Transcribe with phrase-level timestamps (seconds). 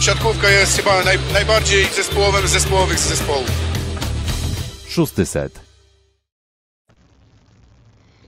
[0.00, 3.50] siatkówka jest chyba naj, najbardziej zespołowym z zespołowych zespołów.
[4.88, 5.60] Szósty set.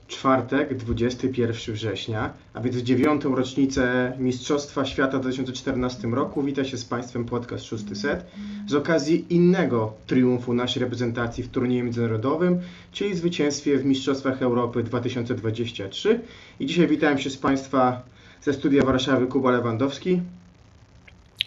[0.08, 6.42] Czwartek, 21 września, a więc dziewiątą rocznicę Mistrzostwa Świata w 2014 roku.
[6.42, 8.26] Wita się z Państwem podcast Szósty Set
[8.68, 12.60] z okazji innego triumfu naszej reprezentacji w turnieju międzynarodowym,
[12.92, 16.20] czyli zwycięstwie w Mistrzostwach Europy 2023.
[16.60, 18.02] I dzisiaj witam się z Państwa
[18.42, 20.20] ze studia Warszawy Kuba Lewandowski.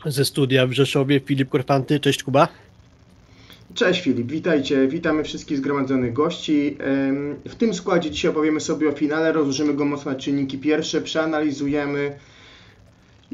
[0.06, 2.00] Ze studia w Rzeszowie Filip Korfanty.
[2.00, 2.48] Cześć Kuba.
[3.74, 4.88] Cześć Filip, witajcie.
[4.88, 6.78] Witamy wszystkich zgromadzonych gości.
[7.46, 12.16] W tym składzie dzisiaj opowiemy sobie o finale, rozłożymy go mocno na czynniki pierwsze, przeanalizujemy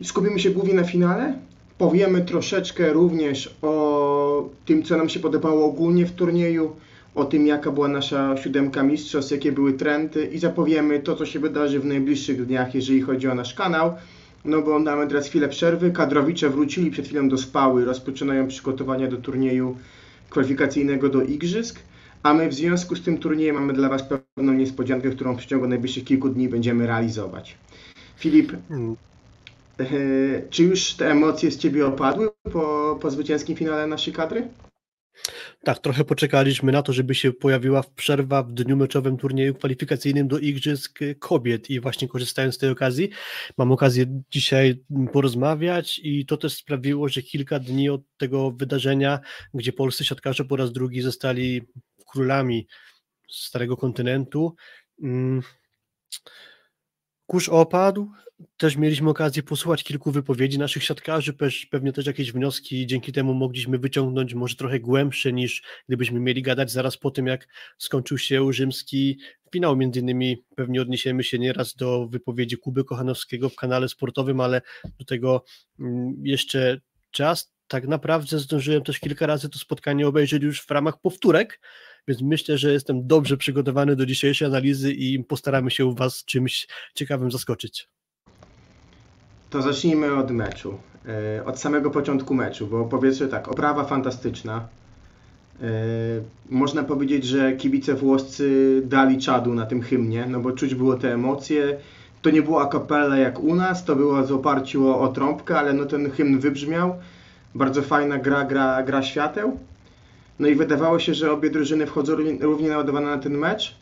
[0.03, 1.33] skupimy się głównie na finale.
[1.77, 6.75] Powiemy troszeczkę również o tym, co nam się podobało ogólnie w turnieju,
[7.15, 11.39] o tym, jaka była nasza siódemka mistrzostw, jakie były trendy i zapowiemy to, co się
[11.39, 13.93] wydarzy w najbliższych dniach, jeżeli chodzi o nasz kanał.
[14.45, 15.91] No bo mamy teraz chwilę przerwy.
[15.91, 19.77] Kadrowicze wrócili przed chwilą do spały, rozpoczynają przygotowania do turnieju
[20.29, 21.79] kwalifikacyjnego do Igrzysk,
[22.23, 25.67] a my w związku z tym turniejem mamy dla Was pewną niespodziankę, którą w przeciągu
[25.67, 27.55] najbliższych kilku dni będziemy realizować.
[28.17, 28.95] Filip, mm.
[29.79, 29.85] e,
[30.49, 34.47] czy już te emocje z Ciebie opadły po, po zwycięskim finale naszej kadry?
[35.63, 40.39] Tak, trochę poczekaliśmy na to, żeby się pojawiła przerwa w dniu meczowym turnieju kwalifikacyjnym do
[40.39, 41.69] Igrzysk Kobiet.
[41.69, 43.09] I właśnie korzystając z tej okazji,
[43.57, 49.19] mam okazję dzisiaj porozmawiać i to też sprawiło, że kilka dni od tego wydarzenia,
[49.53, 51.61] gdzie polscy siatkarze po raz drugi zostali
[52.07, 52.67] królami
[53.31, 54.55] starego kontynentu,
[55.03, 55.41] mm,
[57.25, 58.11] kurz opadł,
[58.57, 61.33] też mieliśmy okazję posłuchać kilku wypowiedzi naszych siatkarzy,
[61.69, 66.71] pewnie też jakieś wnioski dzięki temu mogliśmy wyciągnąć, może trochę głębsze niż gdybyśmy mieli gadać
[66.71, 67.47] zaraz po tym, jak
[67.77, 69.19] skończył się rzymski
[69.53, 69.75] finał.
[69.75, 74.61] Między innymi pewnie odniesiemy się nieraz do wypowiedzi Kuby Kochanowskiego w kanale sportowym, ale
[74.99, 75.43] do tego
[75.79, 76.81] mm, jeszcze
[77.11, 77.53] czas.
[77.67, 81.61] Tak naprawdę zdążyłem też kilka razy to spotkanie obejrzeć już w ramach powtórek,
[82.07, 87.31] więc myślę, że jestem dobrze przygotowany do dzisiejszej analizy i postaramy się Was czymś ciekawym
[87.31, 87.89] zaskoczyć.
[89.51, 90.77] To zacznijmy od meczu.
[91.37, 94.67] E, od samego początku meczu, bo powiedzmy tak, oprawa fantastyczna.
[95.61, 95.67] E,
[96.49, 101.13] można powiedzieć, że kibice włoscy dali czadu na tym hymnie, no bo czuć było te
[101.13, 101.77] emocje.
[102.21, 105.59] To nie było a cappella jak u nas, to było w oparciu o, o trąbkę,
[105.59, 106.95] ale no ten hymn wybrzmiał.
[107.55, 109.59] Bardzo fajna gra, gra, gra świateł.
[110.39, 113.75] No i wydawało się, że obie drużyny wchodzą równie naładowane na ten mecz.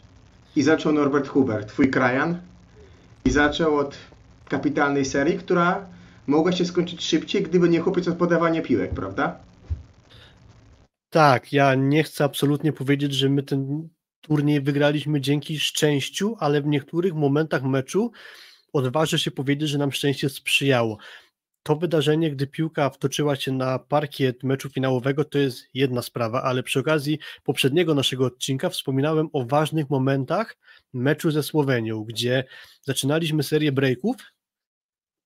[0.56, 2.38] I zaczął Norbert Huber, twój krajan.
[3.25, 3.97] I zaczął od
[4.50, 5.86] kapitalnej serii, która
[6.28, 9.40] mogła się skończyć szybciej, gdyby nie chłopiec od podawania piłek, prawda?
[11.10, 13.90] Tak, ja nie chcę absolutnie powiedzieć, że my ten
[14.22, 18.12] turniej wygraliśmy dzięki szczęściu, ale w niektórych momentach meczu
[18.74, 20.98] odważę się powiedzieć, że nam szczęście sprzyjało.
[21.64, 26.64] To wydarzenie, gdy piłka wtoczyła się na parkiet meczu finałowego, to jest jedna sprawa, ale
[26.64, 30.58] przy okazji poprzedniego naszego odcinka wspominałem o ważnych momentach
[30.94, 32.44] meczu ze Słowenią, gdzie
[32.81, 34.16] zaczynaliśmy serię breaków,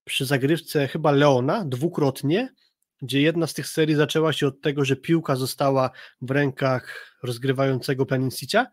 [0.06, 2.54] przy zagrywce chyba Leona dwukrotnie,
[3.02, 5.92] gdzie jedna z tych serii zaczęła się od tego, że piłka została
[6.22, 8.68] w rękach rozgrywającego Planincicia,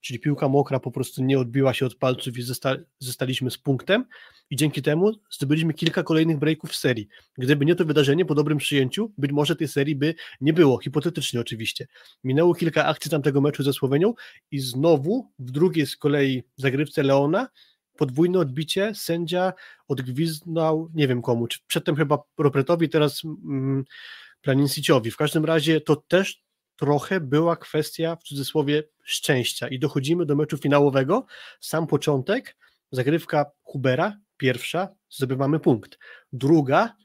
[0.00, 4.04] czyli piłka mokra po prostu nie odbiła się od palców i zosta zostaliśmy z punktem
[4.50, 7.08] i dzięki temu zdobyliśmy kilka kolejnych breaków w serii.
[7.38, 11.40] Gdyby nie to wydarzenie po dobrym przyjęciu, być może tej serii by nie było, hipotetycznie
[11.40, 11.86] oczywiście.
[12.24, 14.14] Minęło kilka akcji tamtego meczu ze Słowenią
[14.50, 17.48] i znowu w drugiej z kolei zagrywce Leona
[17.98, 19.52] podwójne odbicie, sędzia
[19.88, 23.84] odgwizdał, nie wiem komu, czy przedtem chyba Robertowi, teraz mm,
[24.40, 25.10] Planinciciowi.
[25.10, 26.42] W każdym razie to też
[26.76, 29.68] trochę była kwestia, w cudzysłowie, szczęścia.
[29.68, 31.26] I dochodzimy do meczu finałowego.
[31.60, 32.56] Sam początek,
[32.92, 35.98] zagrywka Hubera, pierwsza, zdobywamy punkt.
[36.32, 36.96] Druga,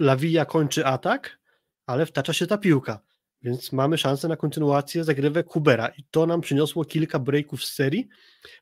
[0.00, 1.38] Lawija kończy atak,
[1.86, 3.00] ale wtacza się ta piłka.
[3.42, 8.08] Więc mamy szansę na kontynuację zagrywek Hubera i to nam przyniosło kilka breaków z serii.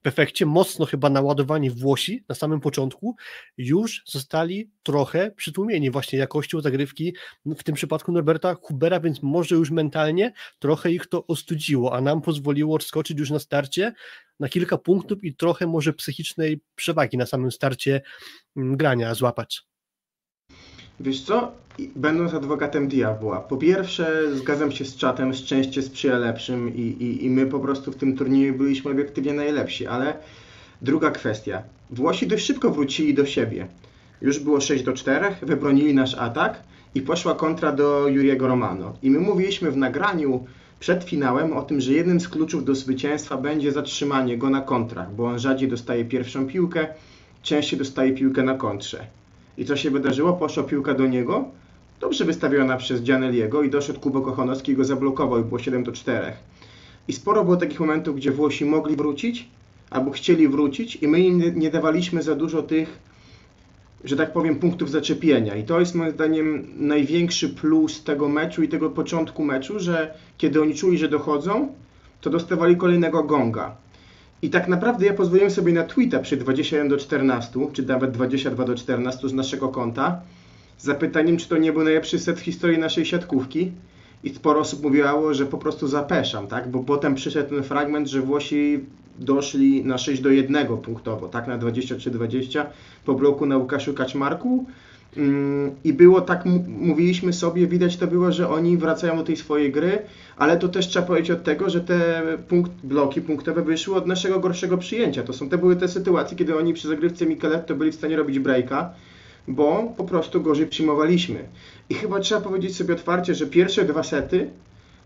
[0.04, 3.16] W efekcie mocno chyba naładowani Włosi na samym początku
[3.56, 7.15] już zostali trochę przytłumieni właśnie jakością zagrywki,
[7.47, 12.22] w tym przypadku Norberta Hubera, więc może już mentalnie trochę ich to ostudziło, a nam
[12.22, 13.92] pozwoliło odskoczyć już na starcie
[14.41, 18.03] na kilka punktów i trochę może psychicznej przewagi na samym starcie
[18.56, 19.69] mm, grania złapać.
[21.00, 21.52] Wiesz co?
[21.97, 27.30] Będąc adwokatem diabła, po pierwsze zgadzam się z czatem, szczęście sprzyja lepszym i, i, i
[27.30, 30.14] my po prostu w tym turnieju byliśmy obiektywnie najlepsi, ale
[30.82, 31.62] druga kwestia.
[31.91, 33.66] Włosi dość szybko wrócili do siebie.
[34.22, 36.62] Już było 6 do 4, wybronili nasz atak
[36.94, 38.94] i poszła kontra do Juriego Romano.
[39.03, 40.44] I my mówiliśmy w nagraniu
[40.80, 45.14] przed finałem o tym, że jednym z kluczów do zwycięstwa będzie zatrzymanie go na kontrach,
[45.14, 46.86] bo on rzadziej dostaje pierwszą piłkę,
[47.42, 49.06] częściej dostaje piłkę na kontrze.
[49.58, 50.32] I co się wydarzyło?
[50.32, 51.44] Poszła piłka do niego
[52.00, 55.92] dobrze wystawiona przez Gianelliego i doszedł Kubo Kochanowski i go zablokował i było 7 do
[55.92, 56.32] 4.
[57.08, 59.48] I sporo było takich momentów, gdzie Włosi mogli wrócić
[59.91, 62.98] albo chcieli wrócić i my im nie- dawaliśmy za dużo tych,
[64.04, 65.56] że tak powiem, punktów zaczepienia.
[65.56, 70.62] I to jest moim zdaniem największy plus tego meczu i tego początku meczu, że kiedy
[70.62, 71.68] oni czuli, że dochodzą,
[72.20, 73.76] to dostawali kolejnego gonga.
[74.42, 78.65] I tak naprawdę ja pozwoliłem sobie na tweeta przy 21 do 14, czy nawet 22
[78.65, 80.21] do 14 z naszego konta,
[80.78, 83.72] z zapytaniem, czy to nie był najlepszy set w historii naszej siatkówki.
[84.25, 86.71] I sporo osób mówiło, że po prostu zapeszam, tak?
[86.71, 88.81] Bo potem przyszedł ten fragment, że Włosi
[89.19, 91.47] doszli na 6 do 1 punktowo, tak?
[91.47, 92.65] Na 23-20
[93.04, 94.66] po bloku na Łukaszu Kaczmarku.
[95.16, 99.72] Mm, I było tak, mówiliśmy sobie, widać to było, że oni wracają do tej swojej
[99.72, 99.98] gry,
[100.36, 104.41] ale to też trzeba powiedzieć od tego, że te punkt, bloki punktowe wyszły od naszego
[104.41, 105.22] gorszego przyjęcia.
[105.22, 108.39] To, są, to były te sytuacje, kiedy oni przy zagrywce Mikeletto byli w stanie robić
[108.39, 108.91] breaka,
[109.48, 111.45] bo po prostu gorzej przyjmowaliśmy.
[111.89, 114.51] I chyba trzeba powiedzieć sobie otwarcie, że pierwsze dwa sety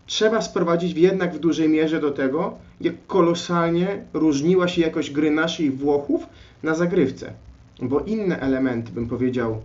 [0.05, 5.71] trzeba sprowadzić jednak w dużej mierze do tego, jak kolosalnie różniła się jakość gry naszej
[5.71, 6.27] Włochów
[6.63, 7.33] na zagrywce.
[7.81, 9.61] Bo inne elementy, bym powiedział,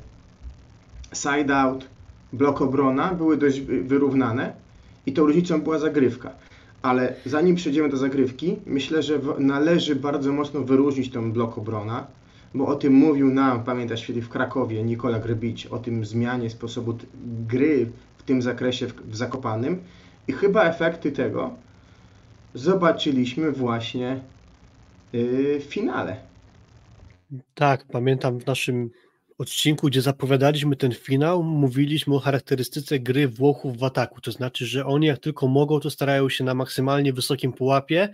[1.13, 1.89] side out,
[2.33, 4.53] blok obrona były dość wy- wyrównane
[5.07, 6.31] i tą różnicą była zagrywka.
[6.83, 12.07] Ale zanim przejdziemy do zagrywki, myślę, że należy bardzo mocno wyróżnić tą blok obrona,
[12.55, 16.99] bo o tym mówił nam, pamiętasz w Krakowie Nikola Grbić, o tym zmianie sposobu
[17.49, 19.79] gry w tym zakresie w, w Zakopanym
[20.29, 21.51] i chyba efekty tego
[22.55, 24.21] zobaczyliśmy właśnie
[25.13, 26.17] yy, w finale.
[27.55, 28.91] Tak, pamiętam w naszym
[29.41, 34.21] odcinku, gdzie zapowiadaliśmy ten finał, mówiliśmy o charakterystyce gry Włochów w ataku.
[34.21, 38.09] To znaczy, że oni jak tylko mogą, to starają się na maksymalnie wysokim pułapie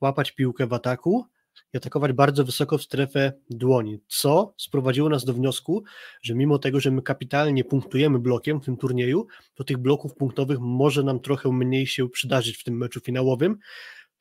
[0.00, 1.26] łapać piłkę w ataku
[1.74, 5.84] i atakować bardzo wysoko w strefę dłoni, co sprowadziło nas do wniosku,
[6.22, 10.58] że mimo tego, że my kapitalnie punktujemy blokiem w tym turnieju, to tych bloków punktowych
[10.60, 13.58] może nam trochę mniej się przydarzyć w tym meczu finałowym,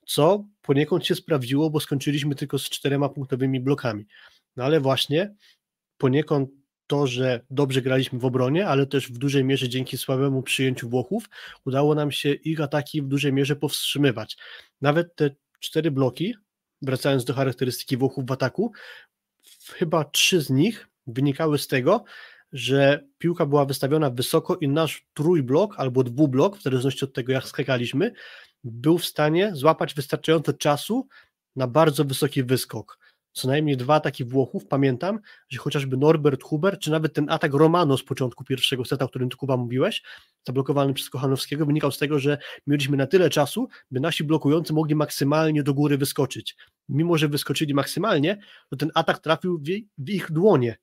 [0.06, 4.06] co poniekąd się sprawdziło, bo skończyliśmy tylko z czterema punktowymi blokami.
[4.56, 5.36] No ale właśnie
[6.02, 6.50] poniekąd
[6.88, 11.30] to, że dobrze graliśmy w obronie, ale też w dużej mierze dzięki słabemu przyjęciu Włochów
[11.66, 14.38] udało nam się ich ataki w dużej mierze powstrzymywać.
[14.82, 16.36] Nawet te cztery bloki,
[16.82, 18.72] wracając do charakterystyki Włochów w ataku,
[19.74, 22.04] chyba trzy z nich wynikały z tego,
[22.52, 27.48] że piłka była wystawiona wysoko i nasz trójblok albo dwublok, w zależności od tego jak
[27.48, 28.12] skakaliśmy,
[28.64, 31.08] był w stanie złapać wystarczająco czasu
[31.56, 32.98] na bardzo wysoki wyskok.
[33.34, 35.20] Co najmniej dwa ataki Włochów, pamiętam,
[35.50, 39.30] że chociażby Norbert Huber, czy nawet ten atak Romano z początku pierwszego seta, o którym
[39.30, 40.04] ty Kuba mówiłeś,
[40.48, 42.38] zablokowany przez Kochanowskiego, wynikał z tego, że
[42.68, 46.56] mieliśmy na tyle czasu, by nasi blokujący mogli maksymalnie do góry wyskoczyć.
[46.90, 48.38] Mimo, że wyskoczyli maksymalnie,
[48.70, 49.64] to ten atak trafił
[49.98, 50.78] w ich dłonie.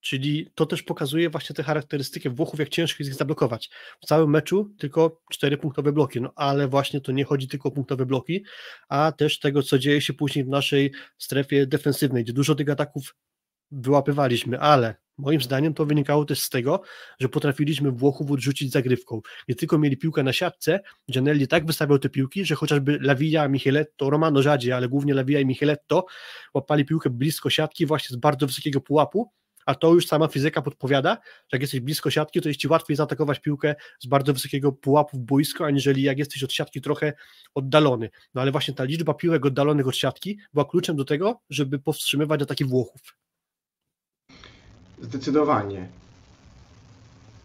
[0.00, 3.70] Czyli to też pokazuje właśnie tę charakterystykę Włochów, jak ciężko jest ich zablokować.
[4.02, 7.72] W całym meczu tylko cztery punktowe bloki, no ale właśnie to nie chodzi tylko o
[7.72, 8.44] punktowe bloki,
[8.88, 13.14] a też tego, co dzieje się później w naszej strefie defensywnej, gdzie dużo tych ataków
[13.70, 16.82] wyłapywaliśmy, ale moim zdaniem to wynikało też z tego,
[17.20, 19.20] że potrafiliśmy Włochów odrzucić zagrywką.
[19.48, 20.80] Nie tylko mieli piłkę na siatce,
[21.12, 25.46] Gianelli tak wystawiał te piłki, że chociażby Lawija, Micheletto, Romano rzadziej, ale głównie Lawija i
[25.46, 26.06] Micheletto
[26.54, 29.30] łapali piłkę blisko siatki właśnie z bardzo wysokiego pułapu,
[29.66, 32.96] a to już sama fizyka podpowiada, że jak jesteś blisko siatki, to jest ci łatwiej
[32.96, 37.12] zaatakować piłkę z bardzo wysokiego pułapu w boisko, aniżeli jak jesteś od siatki trochę
[37.54, 38.10] oddalony.
[38.34, 42.42] No ale właśnie ta liczba piłek oddalonych od siatki była kluczem do tego, żeby powstrzymywać
[42.42, 43.16] ataki Włochów.
[45.02, 45.88] Zdecydowanie.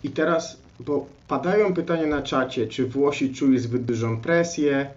[0.04, 4.90] I teraz, bo padają pytania na czacie, czy Włosi czuli zbyt dużą presję,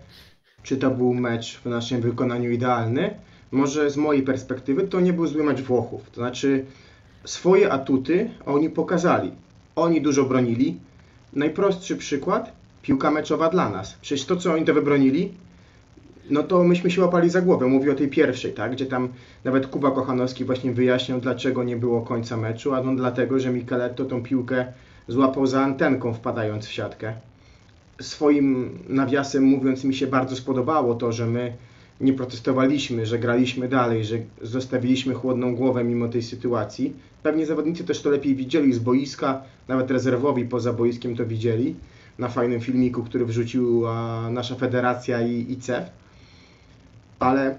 [0.62, 3.14] czy to był mecz w naszym wykonaniu idealny.
[3.50, 6.10] Może z mojej perspektywy to nie był zły mecz Włochów.
[6.10, 6.64] To znaczy,
[7.28, 9.30] swoje atuty oni pokazali.
[9.76, 10.76] Oni dużo bronili.
[11.32, 13.94] Najprostszy przykład, piłka meczowa dla nas.
[14.00, 15.32] Przecież to, co oni to wybronili,
[16.30, 17.66] no to myśmy się łapali za głowę.
[17.66, 18.72] Mówię o tej pierwszej, tak?
[18.72, 19.08] Gdzie tam
[19.44, 24.04] nawet Kuba Kochanowski właśnie wyjaśniał, dlaczego nie było końca meczu, a no dlatego, że Micheletto
[24.04, 24.66] tą piłkę
[25.08, 27.12] złapał za antenką wpadając w siatkę.
[28.00, 31.52] Swoim nawiasem mówiąc mi się bardzo spodobało to, że my
[32.00, 36.92] nie protestowaliśmy, że graliśmy dalej, że zostawiliśmy chłodną głowę mimo tej sytuacji.
[37.22, 41.74] Pewnie zawodnicy też to lepiej widzieli z boiska, nawet rezerwowi poza boiskiem to widzieli
[42.18, 45.84] na fajnym filmiku, który wrzuciła nasza federacja i, i CEF.
[47.18, 47.56] Ale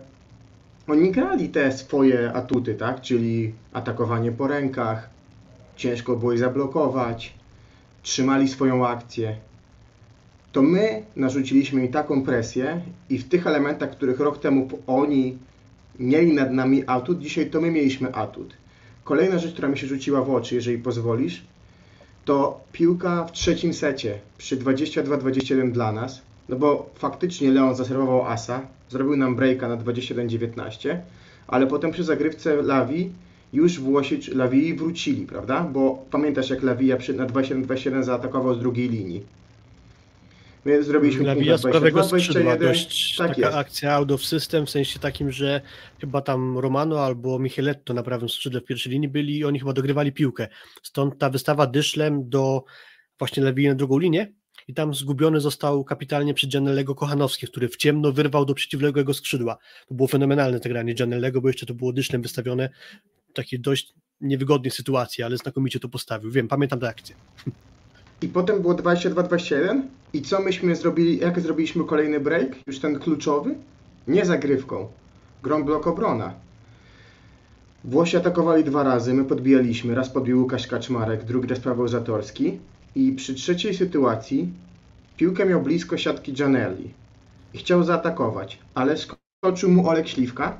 [0.87, 3.01] oni grali te swoje atuty, tak?
[3.01, 5.09] Czyli atakowanie po rękach,
[5.75, 7.33] ciężko było ich zablokować,
[8.01, 9.35] trzymali swoją akcję.
[10.51, 15.37] To my narzuciliśmy im taką presję i w tych elementach, których rok temu oni
[15.99, 18.53] mieli nad nami atut, dzisiaj to my mieliśmy atut.
[19.03, 21.43] Kolejna rzecz, która mi się rzuciła w oczy, jeżeli pozwolisz,
[22.25, 28.61] to piłka w trzecim secie przy 22-21 dla nas, no bo faktycznie Leon zaserwował asa,
[28.89, 30.97] zrobił nam breaka na 21-19,
[31.47, 33.11] ale potem przy zagrywce Lawi
[33.53, 35.61] już Włosi Lawii wrócili, prawda?
[35.63, 39.23] Bo pamiętasz jak Lawija na 27-27 zaatakował z drugiej linii.
[40.65, 42.67] My zrobiliśmy Lawija z prawego 22, skrzydła, 21.
[42.67, 43.57] dość Tak taka jest.
[43.57, 45.61] akcja out of system, w sensie takim, że
[45.99, 49.73] chyba tam Romano albo Micheletto na prawym skrzydle w pierwszej linii byli i oni chyba
[49.73, 50.47] dogrywali piłkę.
[50.83, 52.63] Stąd ta wystawa dyszlem do
[53.19, 54.33] właśnie Lewii na drugą linię
[54.67, 59.57] i tam zgubiony został kapitalnie przez Gianellego Kochanowski, który w ciemno wyrwał do przeciwległego skrzydła.
[59.87, 62.69] To było fenomenalne to granie Gianellego, bo jeszcze to było dyszlem wystawione
[63.29, 66.31] w takiej dość niewygodnej sytuacji, ale znakomicie to postawił.
[66.31, 67.15] Wiem, pamiętam tę akcję.
[68.21, 69.81] I potem było 22-21
[70.13, 73.55] i co myśmy zrobili, jak zrobiliśmy kolejny break, już ten kluczowy?
[74.07, 74.87] Nie zagrywką,
[75.43, 76.33] grą blok obrona.
[77.83, 82.59] Włosi atakowali dwa razy, my podbijaliśmy, raz podbił Łukasz Kaczmarek, drugi raz Paweł Zatorski
[82.95, 84.53] i przy trzeciej sytuacji
[85.17, 86.93] piłkę miał blisko siatki Gianelli.
[87.53, 90.57] I chciał zaatakować, ale skoczył mu Olek Śliwka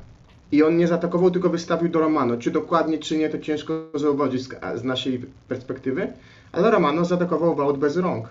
[0.52, 2.38] i on nie zaatakował, tylko wystawił do Romano.
[2.38, 6.08] Czy dokładnie, czy nie, to ciężko zauważyć z, z naszej perspektywy,
[6.52, 8.30] ale Romano zaatakował Wout bez rąk.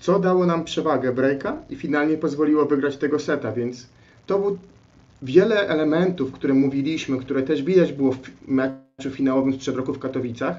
[0.00, 3.86] Co dało nam przewagę breaka i finalnie pozwoliło wygrać tego seta, więc
[4.26, 4.58] to był
[5.22, 10.56] wiele elementów, które mówiliśmy, które też widać było w meczu finałowym sprzed roku w Katowicach.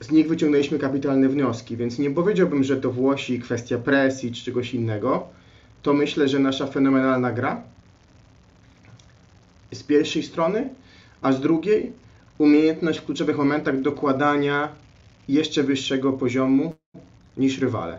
[0.00, 4.74] Z nich wyciągnęliśmy kapitalne wnioski, więc nie powiedziałbym, że to Włosi kwestia presji czy czegoś
[4.74, 5.26] innego.
[5.82, 7.62] To myślę, że nasza fenomenalna gra
[9.72, 10.68] z pierwszej strony,
[11.22, 11.92] a z drugiej
[12.38, 14.68] umiejętność w kluczowych momentach dokładania
[15.28, 16.74] jeszcze wyższego poziomu
[17.36, 17.98] niż rywale.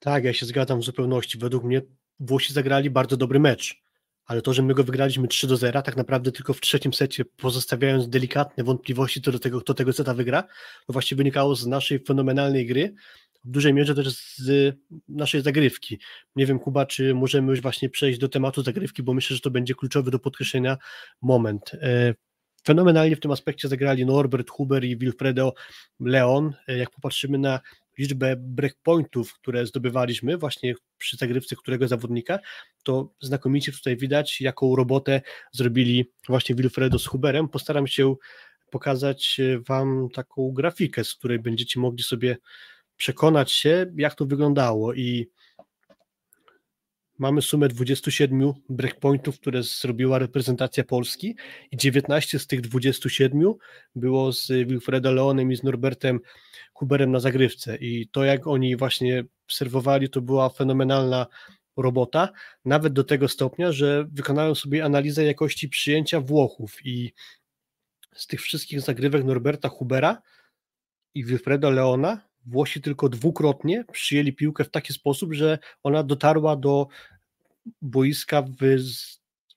[0.00, 1.38] Tak, ja się zgadzam w zupełności.
[1.38, 1.82] Według mnie
[2.20, 3.83] Włosi zagrali bardzo dobry mecz,
[4.26, 7.24] ale to, że my go wygraliśmy 3 do 0, tak naprawdę tylko w trzecim secie,
[7.24, 10.42] pozostawiając delikatne wątpliwości co do tego, kto tego seta wygra,
[10.86, 12.94] to właśnie wynikało z naszej fenomenalnej gry,
[13.44, 14.76] w dużej mierze też z
[15.08, 15.98] naszej zagrywki.
[16.36, 19.50] Nie wiem, Kuba, czy możemy już właśnie przejść do tematu zagrywki, bo myślę, że to
[19.50, 20.78] będzie kluczowy do podkreślenia
[21.22, 21.70] moment.
[21.74, 22.14] E,
[22.66, 25.54] Fenomenalnie w tym aspekcie zagrali Norbert Huber i Wilfredo
[26.00, 26.54] Leon.
[26.68, 27.60] E, Jak popatrzymy na
[27.98, 32.38] liczbę breakpointów, które zdobywaliśmy właśnie przy zagrywce którego zawodnika,
[32.82, 35.20] to znakomicie tutaj widać, jaką robotę
[35.52, 37.48] zrobili właśnie Wilfredo z Huberem.
[37.48, 38.14] Postaram się
[38.70, 42.36] pokazać e, Wam taką grafikę, z której będziecie mogli sobie
[42.96, 45.30] przekonać się, jak to wyglądało i
[47.18, 51.36] mamy sumę 27 breakpointów, które zrobiła reprezentacja Polski
[51.70, 53.54] i 19 z tych 27
[53.94, 56.20] było z Wilfredo Leonem i z Norbertem
[56.72, 57.76] Huberem na zagrywce.
[57.76, 61.26] I to jak oni właśnie serwowali to była fenomenalna
[61.76, 62.28] robota,
[62.64, 67.12] nawet do tego stopnia, że wykonałem sobie analizę jakości przyjęcia Włochów i
[68.14, 70.22] z tych wszystkich zagrywek Norberta Hubera
[71.14, 76.86] i Wilfredo Leona Włosi tylko dwukrotnie przyjęli piłkę w taki sposób, że ona dotarła do
[77.82, 78.76] boiska w,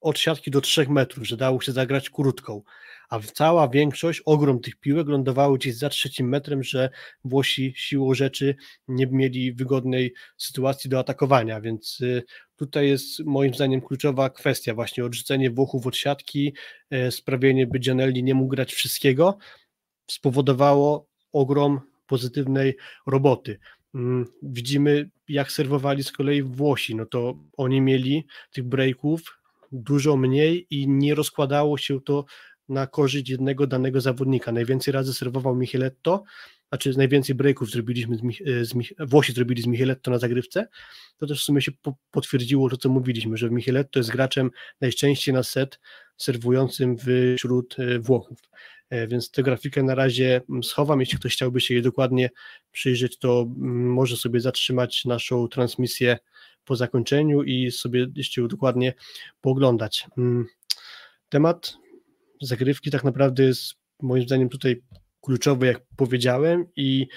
[0.02, 2.62] od siatki do 3 metrów, że dało się zagrać krótką,
[3.10, 6.90] a cała większość, ogrom tych piłek lądowało gdzieś za trzecim metrem, że
[7.24, 8.56] Włosi siłą rzeczy
[8.88, 12.24] nie mieli wygodnej sytuacji do atakowania, więc y,
[12.56, 16.54] tutaj jest moim zdaniem kluczowa kwestia, właśnie odrzucenie Włochów od siatki,
[16.90, 19.38] e, sprawienie, by Gianelli nie mógł grać wszystkiego,
[20.08, 22.76] spowodowało ogrom pozytywnej
[23.08, 23.60] roboty.
[23.96, 26.96] Mm, Widzimy, jak serwowali z kolei Włosi.
[26.96, 29.40] No to oni mieli tych breaków
[29.72, 32.26] dużo mniej i nie rozkładało się to
[32.70, 34.52] na korzyść jednego danego zawodnika.
[34.52, 36.24] Najwięcej razy serwował Micheletto,
[36.70, 38.22] znaczy najwięcej breaków zrobiliśmy z,
[38.70, 40.68] z Włosi zrobili z Micheletto na zagrywce.
[41.18, 45.34] To też w sumie się po- potwierdziło to, co mówiliśmy, że Micheletto jest graczem najczęściej
[45.34, 45.80] na set
[46.18, 46.96] serwującym
[47.38, 48.40] wśród e, Włochów.
[48.90, 51.00] E, Więc tę grafikę na razie mm, schowam.
[51.00, 52.30] Jeśli ktoś chciałby się jej dokładnie
[52.72, 56.18] przyjrzeć, to mm, może sobie zatrzymać naszą transmisję
[56.66, 58.94] po zakończeniu i sobie jeszcze dokładnie
[59.42, 60.08] pooglądać.
[60.18, 60.46] Mm,
[61.30, 61.78] Temat
[62.42, 64.82] zagrywki tak naprawdę jest moim zdaniem tutaj
[65.22, 67.08] kluczowy, jak powiedziałem, i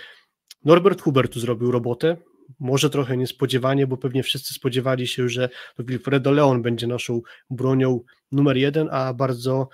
[0.64, 2.16] Norbert Huber tu zrobił robotę.
[2.60, 5.48] Może trochę niespodziewanie, bo pewnie wszyscy spodziewali się, że
[5.78, 8.00] Wilfredo Leon będzie naszą bronią
[8.32, 9.68] numer jeden, a bardzo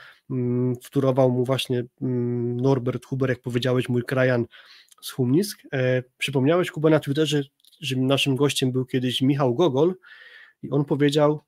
[0.83, 4.47] wtórował mu właśnie mm, Norbert Huber, jak powiedziałeś, mój krajan
[5.03, 5.63] z Humnisk.
[5.73, 7.43] E, przypomniałeś, Kuba, na Twitterze,
[7.81, 9.95] że naszym gościem był kiedyś Michał Gogol
[10.63, 11.41] i on powiedział,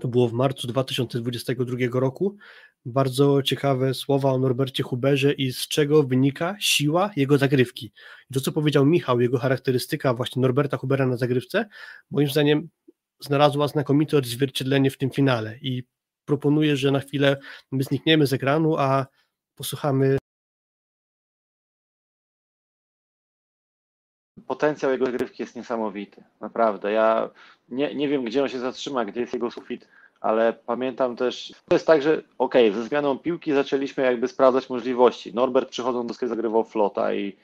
[0.00, 2.36] to było w marcu 2022 roku,
[2.84, 7.92] bardzo ciekawe słowa o Norbercie Huberze i z czego wynika siła jego zagrywki.
[8.30, 11.68] I to, co powiedział Michał, jego charakterystyka właśnie Norberta Hubera na zagrywce,
[12.10, 12.68] moim zdaniem
[13.20, 15.82] znalazła znakomite odzwierciedlenie w tym finale i
[16.24, 17.36] proponuję, że na chwilę
[17.72, 19.06] my znikniemy z ekranu, a
[19.54, 20.18] posłuchamy.
[24.46, 26.92] Potencjał jego grywki jest niesamowity, naprawdę.
[26.92, 27.30] Ja
[27.68, 29.88] nie, nie wiem, gdzie on się zatrzyma, gdzie jest jego sufit,
[30.20, 34.70] ale pamiętam też, to jest tak, że okej, okay, ze zmianą piłki zaczęliśmy jakby sprawdzać
[34.70, 35.34] możliwości.
[35.34, 37.36] Norbert przychodząc do skry zagrywał flota i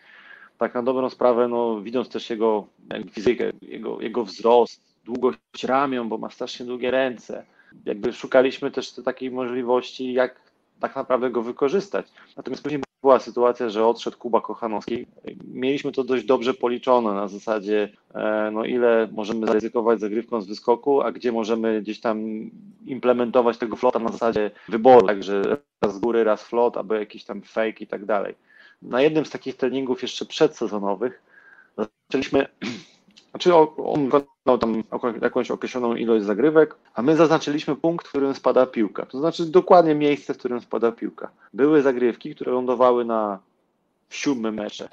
[0.59, 2.67] tak na dobrą sprawę, no widząc też jego
[3.11, 7.45] fizykę, jego, jego wzrost, długość ramion, bo ma strasznie długie ręce,
[7.85, 10.41] jakby szukaliśmy też takiej możliwości, jak
[10.81, 12.07] tak naprawdę go wykorzystać.
[12.37, 15.07] Natomiast później była sytuacja, że odszedł Kuba Kochanowski.
[15.45, 21.03] Mieliśmy to dość dobrze policzone na zasadzie, e, no ile możemy zaryzykować zagrywką z wyskoku,
[21.03, 22.51] a gdzie możemy gdzieś tam
[22.87, 25.43] implementować tego flota na zasadzie wyboru, także
[25.83, 28.35] raz z góry, raz flot, albo jakiś tam fake i tak dalej.
[28.83, 31.23] Na jednym z takich treningów jeszcze przedsezonowych
[32.09, 32.47] zaczęliśmy
[33.31, 34.83] znaczy on wykonał tam
[35.23, 39.07] jakąś określoną ilość zagrywek, a my zaznaczyliśmy punkt, w którym spada piłka.
[39.07, 41.31] To znaczy dokładnie miejsce, w którym spada piłka.
[41.53, 43.39] Były zagrywki, które lądowały na
[44.11, 44.89] siódmym metrze,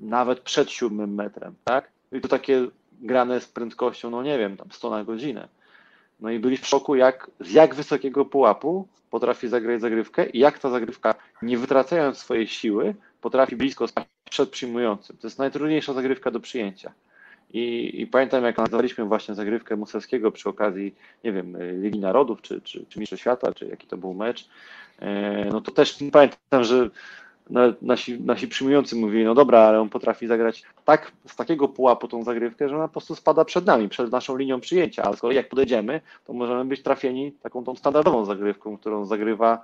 [0.00, 1.90] nawet przed siódmym metrem, tak?
[2.12, 2.66] I to takie
[3.00, 5.48] grane z prędkością, no nie wiem, tam 100 na godzinę.
[6.20, 10.58] No i byli w szoku, jak, z jak wysokiego pułapu potrafi zagrać zagrywkę i jak
[10.58, 15.16] ta zagrywka, nie wytracając swojej siły, potrafi blisko spać przed przyjmującym.
[15.16, 16.92] To jest najtrudniejsza zagrywka do przyjęcia.
[17.52, 22.60] I, I, pamiętam, jak nazwaliśmy właśnie zagrywkę Musewskiego przy okazji, nie wiem, Ligi Narodów, czy,
[22.60, 24.48] czy, czy Świata, czy jaki to był mecz,
[24.98, 26.90] e, no to też pamiętam, że
[27.82, 32.24] nasi, nasi przyjmujący mówili, no dobra, ale on potrafi zagrać tak, z takiego pułapu tą
[32.24, 35.36] zagrywkę, że ona po prostu spada przed nami, przed naszą linią przyjęcia, ale z kolei
[35.36, 39.62] jak podejdziemy, to możemy być trafieni taką tą standardową zagrywką, którą zagrywa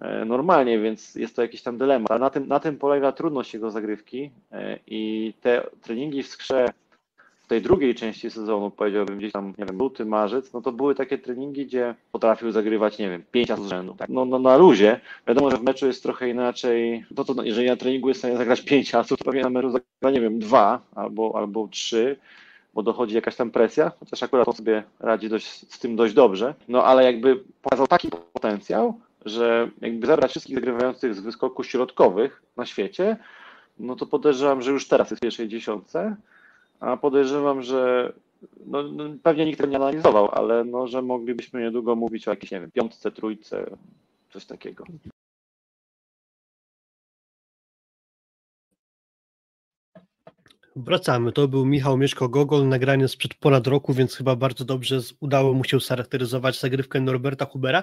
[0.00, 2.20] e, normalnie, więc jest to jakiś tam dylemat.
[2.20, 6.68] Na tym, na tym polega trudność jego zagrywki e, i te treningi w skrze
[7.48, 11.18] tej drugiej części sezonu, powiedziałbym gdzieś tam, nie wiem, luty, marzec, no to były takie
[11.18, 13.94] treningi, gdzie potrafił zagrywać, nie wiem, pięć razy z rzędu.
[13.98, 14.08] Tak?
[14.08, 15.00] No, no na luzie.
[15.28, 17.04] Wiadomo, że w meczu jest trochę inaczej.
[17.16, 19.70] No to jeżeli na treningu jest w stanie zagrać pięć asów, to pewnie na meczu
[19.70, 22.16] zagra, nie wiem, dwa albo, albo trzy
[22.76, 26.54] bo dochodzi jakaś tam presja, chociaż akurat on sobie radzi dość, z tym dość dobrze.
[26.68, 32.66] No ale jakby pokazał taki potencjał, że jakby zebrać wszystkich zagrywających z wyskoków środkowych na
[32.66, 33.16] świecie,
[33.78, 36.16] no to podejrzewam, że już teraz jest w pierwszej dziesiątce
[36.80, 38.12] a podejrzewam, że
[38.66, 42.50] no, no, pewnie nikt tego nie analizował, ale no, że moglibyśmy niedługo mówić o jakiejś,
[42.50, 43.66] nie wiem, piątce, trójce,
[44.32, 44.84] coś takiego.
[50.76, 51.32] Wracamy.
[51.32, 55.80] To był Michał Mieszko-Gogol, nagranie sprzed ponad roku, więc chyba bardzo dobrze udało mu się
[55.80, 57.82] scharakteryzować zagrywkę Norberta Hubera.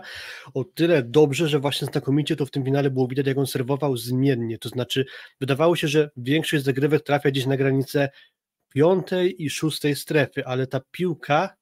[0.54, 3.98] O tyle dobrze, że właśnie znakomicie to w tym finale było widać, jak on serwował
[3.98, 4.58] zmiennie.
[4.58, 5.06] To znaczy,
[5.42, 8.10] wydawało się, że większość zagrywek trafia gdzieś na granicę
[8.74, 11.56] piątej i szóstej strefy, ale ta piłka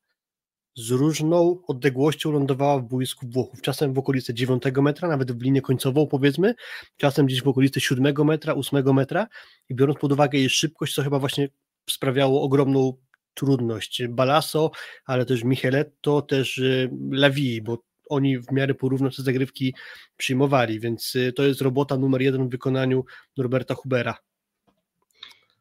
[0.76, 3.62] z różną odległością lądowała w boisku Włochów.
[3.62, 6.56] Czasem w okolicy 9 metra, nawet w linię końcową powiedzmy,
[6.97, 9.28] czasem gdzieś w okolicy 7 metra, 8 metra
[9.69, 11.50] i biorąc pod uwagę jej szybkość, co chyba właśnie
[11.89, 12.93] sprawiało ogromną
[13.34, 14.04] trudność.
[14.10, 14.71] Balaso,
[15.06, 19.76] ale też Micheletto, też y, Lavi, bo oni w miarę porówno te zagrywki
[20.17, 23.06] przyjmowali, więc y, to jest robota numer jeden w wykonaniu
[23.38, 24.17] Norberta Hubera.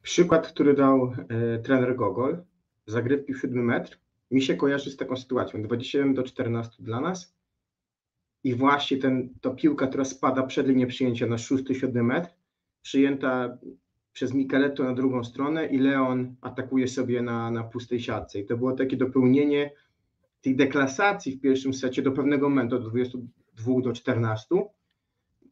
[0.03, 2.43] Przykład, który dał e, trener Gogol,
[2.87, 3.99] zagrywki w 7 metr,
[4.31, 5.63] mi się kojarzy z taką sytuacją.
[5.63, 7.37] 27 do 14 dla nas
[8.45, 12.29] i właśnie ten, to piłka, która spada przed linię przyjęcia na 6-7 metr,
[12.83, 13.59] przyjęta
[14.13, 18.41] przez Micheletto na drugą stronę i Leon atakuje sobie na, na pustej siatce.
[18.41, 19.71] I to było takie dopełnienie
[20.41, 24.47] tej deklasacji w pierwszym secie do pewnego momentu, od 22 do 14,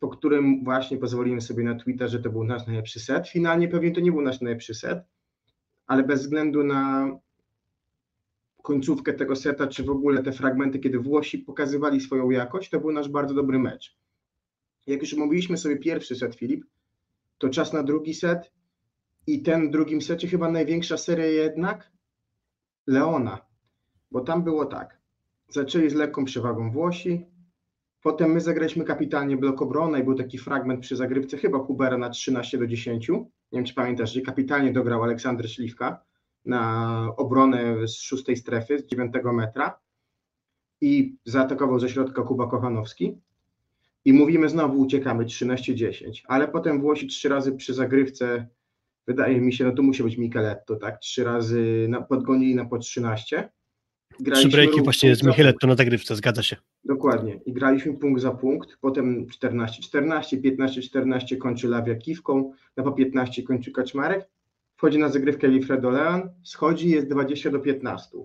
[0.01, 3.29] po którym właśnie pozwoliłem sobie na Twitter, że to był nasz najlepszy set.
[3.29, 4.99] Finalnie pewnie to nie był nasz najlepszy set,
[5.87, 7.11] ale bez względu na
[8.63, 12.93] końcówkę tego seta, czy w ogóle te fragmenty, kiedy Włosi pokazywali swoją jakość, to był
[12.93, 13.97] nasz bardzo dobry mecz.
[14.87, 16.65] Jak już mówiliśmy sobie pierwszy set, Filip,
[17.39, 18.53] to czas na drugi set
[19.27, 21.93] i ten w drugim secie chyba największa seria jednak
[22.87, 23.47] Leona,
[24.11, 24.99] bo tam było tak.
[25.49, 27.27] Zaczęli z lekką przewagą Włosi,
[28.03, 32.11] Potem my zagraliśmy kapitalnie blok obrony i był taki fragment przy zagrywce chyba Hubera na
[32.11, 33.09] 13 do 10.
[33.09, 33.17] Nie
[33.53, 36.03] wiem, czy pamiętasz, gdzie kapitalnie dograł Aleksander Śliwka
[36.45, 39.79] na obronę z szóstej strefy, z 9 metra
[40.81, 43.21] i zaatakował ze środka Kuba Kochanowski.
[44.05, 48.47] I mówimy znowu uciekamy 13-10, ale potem Włosi trzy razy przy zagrywce,
[49.07, 50.99] wydaje mi się, no to musi być Micheletto, tak?
[50.99, 53.49] Trzy razy na, podgonili na po 13
[54.25, 56.57] Trzy breaki właśnie z Micheletto na zagrywce, zgadza się.
[56.85, 57.41] Dokładnie.
[57.47, 63.73] I graliśmy punkt za punkt, potem 14-14, 15-14 kończy Lawia kiwką, na po 15 kończy
[63.73, 64.29] Kaczmarek,
[64.77, 68.19] wchodzi na zagrywkę Wilfredo Leon, schodzi jest 20 do 15.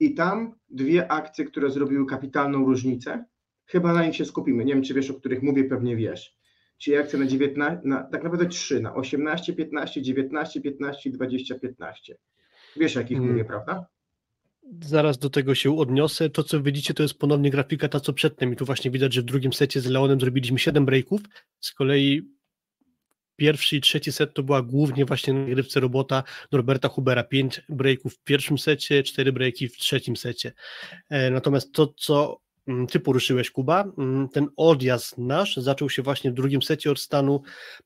[0.00, 3.24] I tam dwie akcje, które zrobiły kapitalną różnicę,
[3.66, 4.64] chyba na nich się skupimy.
[4.64, 6.36] Nie wiem, czy wiesz, o których mówię, pewnie wiesz.
[6.78, 12.16] Czyli akcja na 19, na, tak naprawdę 3, na 18, 15, 19, 15 20, 15.
[12.76, 13.32] Wiesz, jakich Hmm.
[13.32, 13.86] mówię, prawda?
[14.82, 16.30] Zaraz do tego się odniosę.
[16.30, 18.52] To, co widzicie, to jest ponownie grafika ta, co przedtem.
[18.52, 21.20] I tu właśnie widać, że w drugim secie z Leonem zrobiliśmy 7 breaków.
[21.60, 22.22] Z kolei
[23.36, 27.24] pierwszy i trzeci set to była głównie właśnie na grywce robota Norberta Hubera.
[27.24, 30.52] 5 breaków w pierwszym secie, 4 breaki w trzecim secie.
[31.08, 36.30] E, Natomiast to, co mm, ty poruszyłeś, Kuba, mm, ten odjazd nasz zaczął się właśnie
[36.30, 37.42] w drugim secie od stanu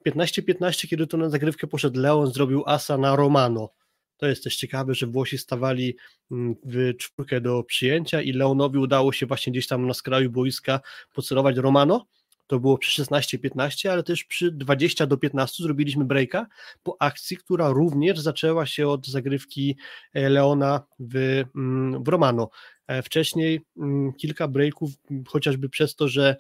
[0.06, 3.70] 15-15, kiedy to na zagrywkę poszedł Leon, zrobił asa na Romano.
[4.16, 5.96] To jest też ciekawe, że Włosi stawali
[6.30, 10.80] mm, w czwórkę do przyjęcia i Leonowi udało się właśnie gdzieś tam na skraju boiska
[11.12, 12.06] pocelować Romano.
[12.46, 16.46] To było przy 16-15, ale też przy 20 do 15 zrobiliśmy breaka
[16.82, 19.76] po akcji, która również zaczęła się od zagrywki
[20.14, 22.50] e, Leona w, mm, w Romano.
[22.86, 24.90] E, Wcześniej mm, kilka breaków,
[25.28, 26.36] chociażby przez to, że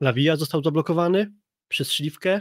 [0.00, 1.32] Lawija został zablokowany
[1.68, 2.40] przez Śliwkę.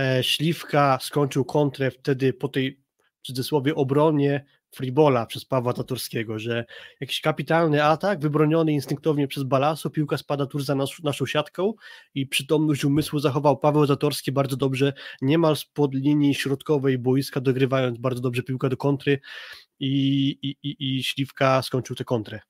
[0.00, 2.80] E, Śliwka skończył kontrę wtedy po tej
[3.22, 6.64] w cudzysłowie obronie freebola przez Pawła Tatorskiego, że
[7.00, 11.74] jakiś kapitalny atak wybroniony instynktownie przez Balaso, piłka spada tuż za nas, naszą siatką
[12.14, 18.20] i przytomność umysłu zachował Paweł Zatorski bardzo dobrze, niemal spod linii środkowej boiska, dogrywając bardzo
[18.20, 19.20] dobrze piłkę do kontry
[19.80, 22.40] i, i, i, i Śliwka skończył tę kontrę.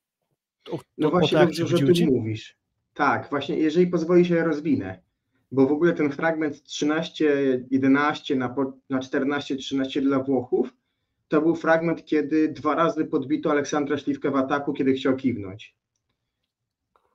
[0.63, 2.57] To, No to, właśnie o te dobrze, że tu mówisz.
[2.93, 5.10] Tak, właśnie, jeżeli pozwoli się, rozwinę.
[5.51, 8.55] Bo w ogóle ten fragment 13-11 na,
[8.89, 10.73] na 14-13 dla Włochów,
[11.27, 15.75] to był fragment, kiedy dwa razy podbito Aleksandra Śliwkę w ataku, kiedy chciał kiwnąć.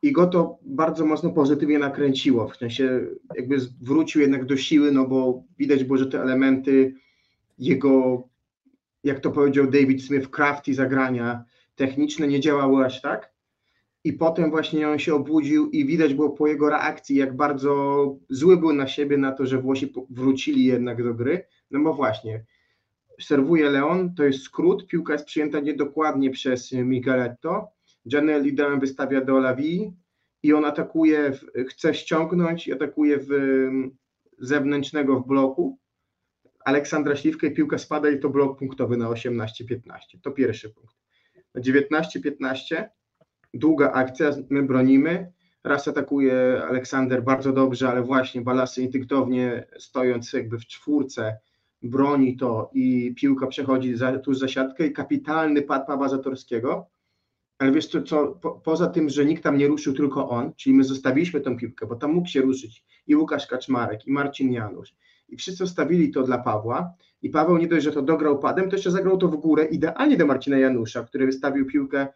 [0.03, 5.07] I go to bardzo mocno pozytywnie nakręciło, w sensie jakby wrócił jednak do siły, no
[5.07, 6.95] bo widać było, że te elementy
[7.59, 8.23] jego,
[9.05, 11.45] jak to powiedział David Smith, crafty zagrania
[11.75, 13.36] techniczne nie działały aż tak.
[14.07, 18.57] I potem właśnie on się obudził i widać było po jego reakcji, jak bardzo zły
[18.57, 21.47] był na siebie, na to, że Włosi wrócili jednak do gry.
[21.71, 22.45] No bo właśnie,
[23.21, 27.69] serwuje Leon, to jest skrót, piłka jest przyjęta niedokładnie przez Micheletto,
[28.09, 29.93] Gianelli idealnie wystawia do Lavi
[30.43, 31.33] i on atakuje,
[31.69, 33.97] chce ściągnąć i atakuje w mm,
[34.39, 35.79] zewnętrznego w bloku.
[36.65, 39.47] Aleksandra Śliwkę i piłka spada i to blok punktowy na 18-15.
[40.23, 40.97] To pierwszy punkt.
[41.55, 42.96] Na 19-15
[43.59, 45.33] długa akcja, my bronimy.
[45.65, 51.39] Raz atakuje Aleksander bardzo dobrze, ale właśnie Balasy instynktownie stojąc jakby w czwórce
[51.83, 56.87] broni to i piłka przechodzi za, tuż za siatkę i kapitalny pad Pawła Zatorskiego.
[57.59, 60.77] Ale wiesz co, co po, poza tym, że nikt tam nie ruszył, tylko on, czyli
[60.77, 64.95] my zostawiliśmy tą piłkę, bo tam mógł się ruszyć i Łukasz Kaczmarek, i Marcin Janusz.
[65.29, 66.95] I wszyscy zostawili to dla Pawła.
[67.23, 70.17] I Paweł nie dość, że to dograł padem, to jeszcze zagrał to w górę idealnie
[70.17, 72.07] do Marcina Janusza, który wystawił piłkę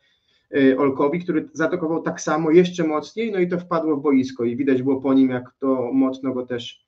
[0.78, 4.82] Olkowi, który zaatakował tak samo, jeszcze mocniej, no i to wpadło w boisko i widać
[4.82, 6.86] było po nim, jak to mocno go też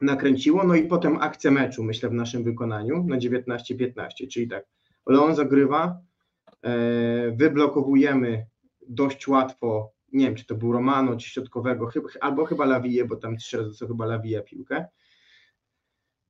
[0.00, 0.64] nakręciło.
[0.64, 4.64] No i potem akcja meczu, myślę, w naszym wykonaniu na 19-15, czyli tak,
[5.06, 6.00] Leon zagrywa,
[6.62, 8.46] e, wyblokowujemy
[8.88, 13.36] dość łatwo, nie wiem, czy to był Romano, czy środkowego, albo chyba Lawije, bo tam
[13.36, 14.86] trzy razy co chyba Lawija piłkę.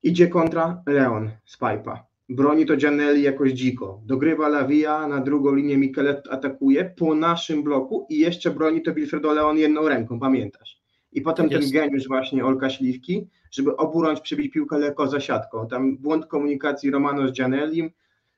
[0.03, 2.12] Idzie kontra Leon z Pipa.
[2.29, 4.03] Broni to Gianelli jakoś dziko.
[4.05, 9.33] Dogrywa Lawija, na drugą linię Michelet atakuje po naszym bloku i jeszcze broni to Wilfredo
[9.33, 10.83] Leon jedną ręką, pamiętasz?
[11.13, 11.73] I potem ten Jest.
[11.73, 15.69] geniusz właśnie Olka Śliwki, żeby oburąć, przebić piłkę lekko za siatką.
[15.69, 17.91] Tam błąd komunikacji Romano z Gianellim,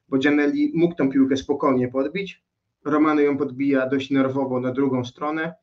[0.09, 2.45] bo Gianelli mógł tą piłkę spokojnie podbić.
[2.85, 5.55] Romano ją podbija dość nerwowo na drugą stronę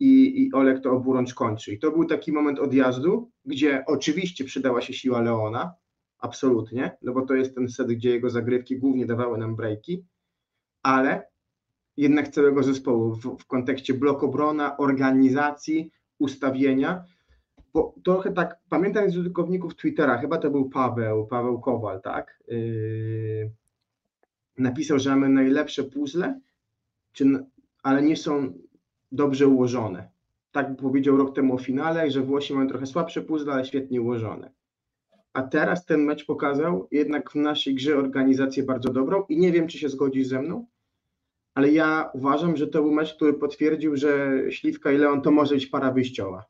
[0.00, 1.72] i, i Olek to oburącz kończy.
[1.72, 5.74] I to był taki moment odjazdu, gdzie oczywiście przydała się siła Leona,
[6.18, 10.04] absolutnie, no bo to jest ten set, gdzie jego zagrywki głównie dawały nam breaki,
[10.82, 11.28] ale
[11.96, 17.04] jednak całego zespołu w, w kontekście blokobrona, organizacji, ustawienia,
[17.74, 22.42] bo trochę tak, pamiętam z użytkowników Twittera, chyba to był Paweł, Paweł Kowal, tak?
[22.48, 23.50] Yy,
[24.58, 26.40] napisał, że mamy najlepsze puzzle,
[27.12, 27.46] czy,
[27.82, 28.52] ale nie są
[29.12, 30.08] dobrze ułożone.
[30.52, 34.50] Tak powiedział rok temu o finale, że Włosi mają trochę słabsze puzzle, ale świetnie ułożone.
[35.32, 39.68] A teraz ten mecz pokazał jednak w naszej grze organizację bardzo dobrą i nie wiem,
[39.68, 40.66] czy się zgodzisz ze mną,
[41.54, 45.54] ale ja uważam, że to był mecz, który potwierdził, że Śliwka i Leon to może
[45.54, 46.44] być para wyjściowa.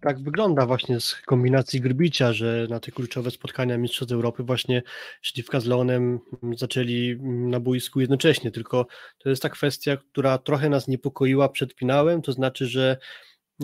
[0.00, 4.82] Tak wygląda właśnie z kombinacji Grbicia, że na te kluczowe spotkania Mistrzostw Europy właśnie
[5.22, 6.20] Śliwka z Leonem
[6.56, 8.86] zaczęli na boisku jednocześnie, tylko
[9.18, 12.96] to jest ta kwestia, która trochę nas niepokoiła przed finałem, to znaczy, że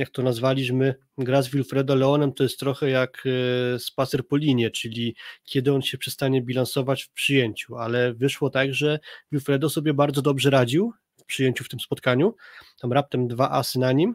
[0.00, 3.22] jak to nazwaliśmy, gra z Wilfredo Leonem to jest trochę jak
[3.74, 8.74] e, spacer po linie, czyli kiedy on się przestanie bilansować w przyjęciu, ale wyszło tak,
[8.74, 8.98] że
[9.32, 12.34] Wilfredo sobie bardzo dobrze radził w przyjęciu w tym spotkaniu,
[12.80, 14.14] tam raptem dwa asy na nim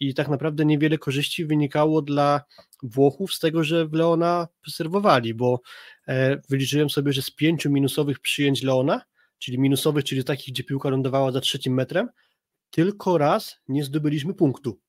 [0.00, 2.44] i tak naprawdę niewiele korzyści wynikało dla
[2.82, 5.60] Włochów z tego, że w Leona serwowali, bo
[6.08, 9.02] e, wyliczyłem sobie, że z pięciu minusowych przyjęć Leona,
[9.38, 12.08] czyli minusowych, czyli takich, gdzie piłka lądowała za trzecim metrem,
[12.70, 14.80] tylko raz nie zdobyliśmy punktu.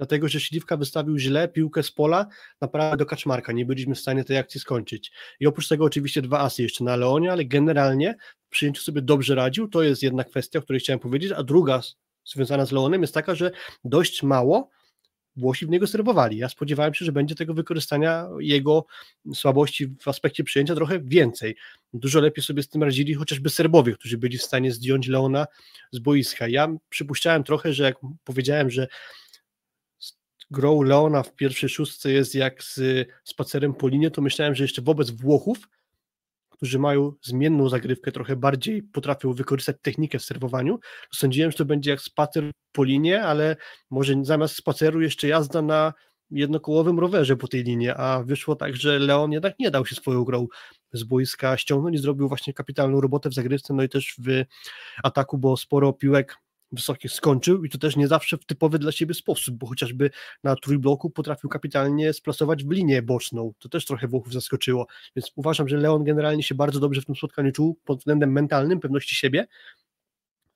[0.00, 2.26] Dlatego, że Śliwka wystawił źle piłkę z pola
[2.60, 3.52] naprawdę do kaczmarka.
[3.52, 5.12] Nie byliśmy w stanie tej akcji skończyć.
[5.40, 8.14] I oprócz tego oczywiście dwa asy jeszcze na Leonie, ale generalnie
[8.46, 9.68] w przyjęciu sobie dobrze radził.
[9.68, 11.32] To jest jedna kwestia, o której chciałem powiedzieć.
[11.32, 11.80] A druga
[12.24, 13.50] związana z Leonem jest taka, że
[13.84, 14.70] dość mało
[15.36, 16.36] Włosi w niego serwowali.
[16.36, 18.84] Ja spodziewałem się, że będzie tego wykorzystania jego
[19.34, 21.56] słabości w aspekcie przyjęcia trochę więcej.
[21.92, 25.46] Dużo lepiej sobie z tym radzili chociażby Serbowie, którzy byli w stanie zdjąć Leona
[25.92, 26.48] z boiska.
[26.48, 28.86] Ja przypuszczałem trochę, że jak powiedziałem, że
[30.50, 32.80] grą Leona w pierwszej szóstce jest jak z
[33.24, 35.58] spacerem po linie, to myślałem, że jeszcze wobec Włochów,
[36.50, 41.64] którzy mają zmienną zagrywkę, trochę bardziej potrafią wykorzystać technikę w serwowaniu, to sądziłem, że to
[41.64, 43.56] będzie jak spacer po linie, ale
[43.90, 45.92] może zamiast spaceru jeszcze jazda na
[46.30, 50.24] jednokołowym rowerze po tej linie, a wyszło tak, że Leon jednak nie dał się swoją
[50.24, 50.46] grą
[50.92, 54.44] z boiska ściągnąć i zrobił właśnie kapitalną robotę w zagrywce, no i też w
[55.02, 56.36] ataku, bo sporo piłek
[56.72, 60.10] wysokich skończył i to też nie zawsze w typowy dla siebie sposób, bo chociażby
[60.44, 63.52] na trójbloku potrafił kapitalnie splasować w linię boczną.
[63.58, 67.16] To też trochę Włochów zaskoczyło, więc uważam, że Leon generalnie się bardzo dobrze w tym
[67.16, 69.46] spotkaniu czuł pod względem mentalnym, pewności siebie,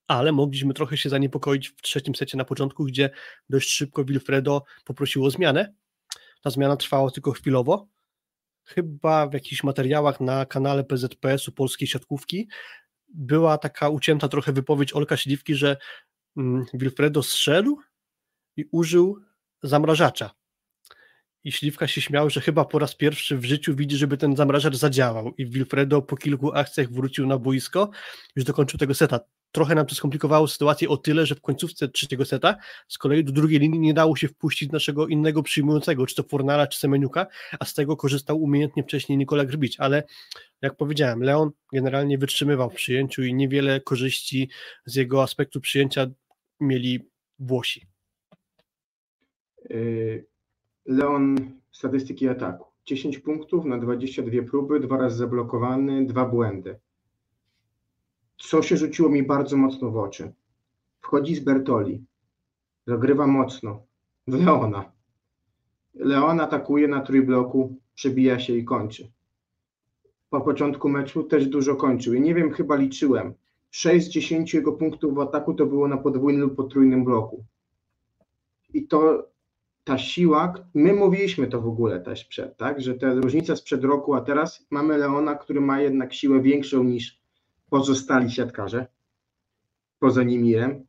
[0.07, 3.11] ale mogliśmy trochę się zaniepokoić w trzecim secie na początku, gdzie
[3.50, 5.74] dość szybko Wilfredo poprosił o zmianę.
[6.42, 7.88] Ta zmiana trwała tylko chwilowo.
[8.64, 12.48] Chyba w jakichś materiałach na kanale PZPS-u Polskiej Siatkówki
[13.09, 15.77] była taka ucięta trochę wypowiedź Olka Śliwki, że
[16.74, 17.78] Wilfredo zszedł
[18.56, 19.18] i użył
[19.62, 20.30] zamrażacza.
[21.44, 24.76] I Śliwka się śmiał, że chyba po raz pierwszy w życiu widzi, żeby ten zamrażacz
[24.76, 25.34] zadziałał.
[25.38, 27.90] I Wilfredo po kilku akcjach wrócił na boisko,
[28.36, 29.20] już dokończył tego seta.
[29.52, 32.56] Trochę nam to skomplikowało sytuację o tyle, że w końcówce trzeciego seta
[32.88, 36.66] z kolei do drugiej linii nie dało się wpuścić naszego innego przyjmującego, czy to Fornala,
[36.66, 37.26] czy Semeniuka,
[37.60, 39.80] a z tego korzystał umiejętnie wcześniej Nikola Grbić.
[39.80, 40.02] Ale
[40.62, 44.50] jak powiedziałem, Leon generalnie wytrzymywał w przyjęciu i niewiele korzyści
[44.86, 46.06] z jego aspektu przyjęcia
[46.60, 47.86] mieli Włosi.
[49.70, 50.26] Yy,
[50.86, 51.36] Leon,
[51.72, 52.74] statystyki ataku.
[52.84, 56.78] 10 punktów na 22 próby, dwa razy zablokowany, dwa błędy.
[58.38, 60.32] Co się rzuciło mi bardzo mocno w oczy?
[61.00, 62.04] Wchodzi z Bertoli,
[62.86, 63.86] zagrywa mocno
[64.26, 64.92] w Leona.
[65.94, 69.12] Leon atakuje na trójbloku, przebija się i kończy.
[70.30, 73.34] Po początku meczu też dużo kończył i nie wiem, chyba liczyłem.
[73.74, 77.44] 6 z 10 jego punktów w ataku to było na podwójnym lub potrójnym bloku.
[78.74, 79.28] I to
[79.84, 84.14] ta siła, my mówiliśmy to w ogóle też przed, tak, że ta różnica sprzed roku,
[84.14, 87.20] a teraz mamy Leona, który ma jednak siłę większą niż
[87.70, 88.87] pozostali siatkarze,
[89.98, 90.87] poza Nimirem.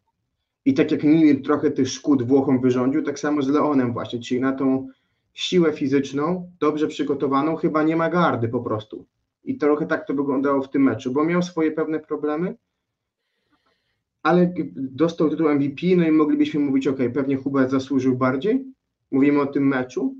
[0.65, 4.41] I tak jak Nimir trochę tych szkód Włochom wyrządził, tak samo z Leonem właśnie, czyli
[4.41, 4.87] na tą
[5.33, 9.05] siłę fizyczną, dobrze przygotowaną, chyba nie ma gardy po prostu.
[9.43, 12.55] I trochę tak to wyglądało w tym meczu, bo miał swoje pewne problemy,
[14.25, 18.65] ale dostał tytuł MVP, no i moglibyśmy mówić, ok, pewnie Hubert zasłużył bardziej,
[19.11, 20.15] mówimy o tym meczu,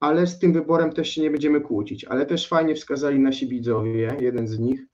[0.00, 2.04] ale z tym wyborem też się nie będziemy kłócić.
[2.04, 4.86] Ale też fajnie wskazali nasi widzowie, jeden z nich.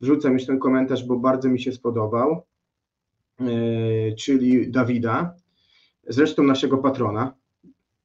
[0.00, 2.42] Wrzucam już ten komentarz, bo bardzo mi się spodobał,
[3.40, 5.34] yy, czyli Dawida,
[6.08, 7.34] zresztą naszego patrona.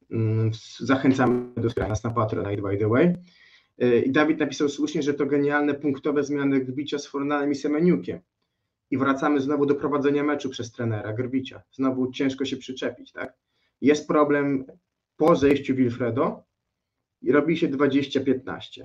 [0.10, 3.16] Yy, zachęcamy do wspierania nas na Patronite, by the way.
[3.78, 8.20] Yy, I Dawid napisał słusznie, że to genialne punktowe zmiany Grbicia z Fornalem i Semeniukiem.
[8.92, 11.62] I wracamy znowu do prowadzenia meczu przez trenera Grbicia.
[11.72, 13.34] Znowu ciężko się przyczepić, tak?
[13.82, 14.66] jest problem
[15.18, 16.44] po zejściu Wilfredo
[17.22, 18.82] i robi się 20-15.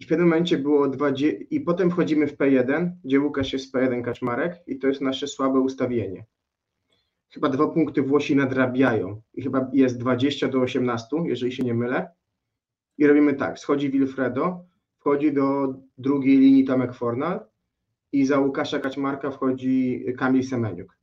[0.00, 4.02] I w pewnym momencie było 20, i potem wchodzimy w P1, gdzie Łukasz jest P1
[4.02, 6.24] Kaczmarek i to jest nasze słabe ustawienie.
[7.30, 12.10] Chyba dwa punkty Włosi nadrabiają i chyba jest 20 do 18, jeżeli się nie mylę.
[12.98, 14.64] I robimy tak, schodzi Wilfredo,
[14.98, 17.47] wchodzi do drugiej linii Tomek Fornal
[18.12, 20.98] i za Łukasza Kaczmarka wchodzi Kamil Semeniuk.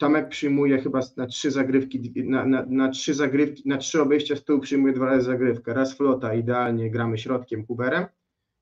[0.00, 4.60] Tomek przyjmuje chyba na trzy zagrywki, na, na, na, trzy zagrywki, na trzy obejścia tyłu
[4.60, 5.74] przyjmuje dwa razy zagrywkę.
[5.74, 8.06] Raz flota, idealnie gramy środkiem Huberem,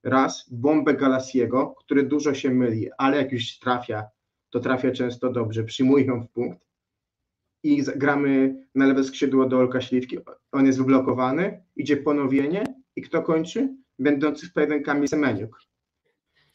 [0.04, 4.04] raz bombę Galasiego, który dużo się myli, ale jak już trafia,
[4.50, 6.68] to trafia często dobrze, przyjmuje ją w punkt.
[7.62, 10.18] I gramy na lewe skrzydło do Olka Śliwki,
[10.52, 12.64] on jest wyblokowany, idzie ponowienie
[12.96, 13.76] i kto kończy?
[13.98, 15.61] Będący w P1 Kamil Semeniuk.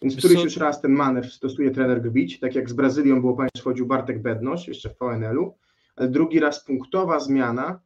[0.03, 3.69] Więc któryś już raz ten manewr stosuje trener Gbić, tak jak z Brazylią było państwo
[3.69, 5.53] chodził Bartek Bednosz, jeszcze w VNL-u,
[5.95, 7.79] ale drugi raz punktowa zmiana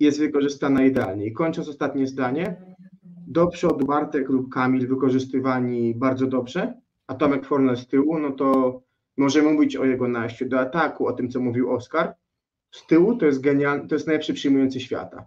[0.00, 1.26] jest wykorzystana idealnie.
[1.26, 2.56] I kończąc ostatnie zdanie,
[3.26, 6.74] do przodu Bartek lub Kamil wykorzystywani bardzo dobrze,
[7.06, 8.80] a Tomek Fornel z tyłu, no to
[9.16, 12.14] możemy mówić o jego najściu do ataku, o tym, co mówił Oskar,
[12.70, 15.26] z tyłu to jest genialny, to jest najlepszy przyjmujący świata.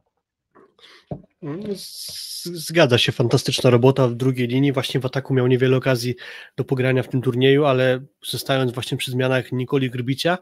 [1.44, 4.74] Mm, z- Zgadza się, fantastyczna robota w drugiej linii.
[4.74, 6.16] Właśnie w ataku miał niewiele okazji
[6.58, 10.38] do pogrania w tym turnieju, ale zostając właśnie przy zmianach Nikoli Grbicia,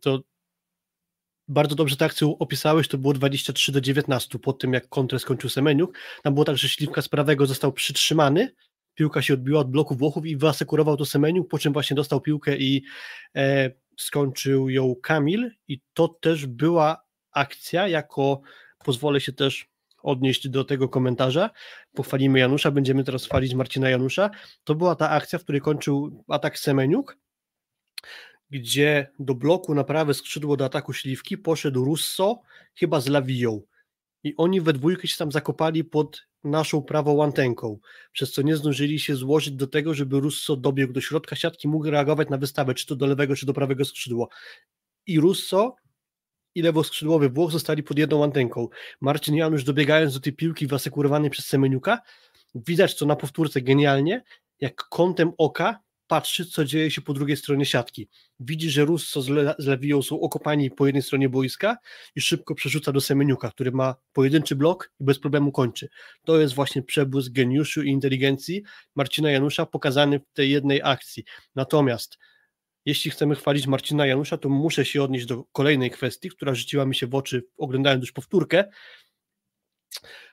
[0.00, 0.20] to
[1.48, 5.50] bardzo dobrze tę akcję opisałeś, to było 23 do 19 po tym, jak kontrę skończył
[5.50, 5.98] Semeniuk.
[6.22, 8.54] Tam było tak, że Śliwka z prawego został przytrzymany,
[8.94, 12.56] piłka się odbiła od bloku Włochów i wyasekurował to Semeniuk, po czym właśnie dostał piłkę
[12.56, 12.82] i
[13.36, 18.40] e, skończył ją Kamil i to też była akcja jako,
[18.84, 19.69] pozwolę się też
[20.02, 21.50] odnieść do tego komentarza,
[21.94, 24.30] pochwalimy Janusza, będziemy teraz chwalić Marcina Janusza,
[24.64, 27.18] to była ta akcja, w której kończył atak Semeniuk,
[28.50, 32.42] gdzie do bloku na prawe skrzydło do ataku Śliwki poszedł Russo,
[32.74, 33.60] chyba z Lawiją.
[34.22, 37.78] I oni we dwójkę się tam zakopali pod naszą prawą antenką,
[38.12, 41.90] przez co nie zdążyli się złożyć do tego, żeby Russo dobiegł do środka siatki, mógł
[41.90, 44.26] reagować na wystawę, czy to do lewego, czy do prawego skrzydła.
[45.06, 45.76] I Russo
[46.54, 48.68] i lewoskrzydłowy Włoch zostali pod jedną antenką.
[49.00, 52.00] Marcin Janusz dobiegając do tej piłki wyasekurowanej przez Semeniuka,
[52.54, 54.22] widać to na powtórce genialnie,
[54.60, 58.08] jak kątem oka patrzy, co dzieje się po drugiej stronie siatki.
[58.40, 61.76] Widzi, że Russo z, Le- z są okopani po jednej stronie boiska
[62.16, 65.88] i szybko przerzuca do Semeniuka, który ma pojedynczy blok i bez problemu kończy.
[66.24, 68.62] To jest właśnie przebłysk geniuszu i inteligencji
[68.96, 71.24] Marcina Janusza pokazany w tej jednej akcji.
[71.54, 72.18] Natomiast
[72.84, 76.94] jeśli chcemy chwalić Marcina Janusza, to muszę się odnieść do kolejnej kwestii, która rzuciła mi
[76.94, 78.64] się w oczy, oglądając już powtórkę.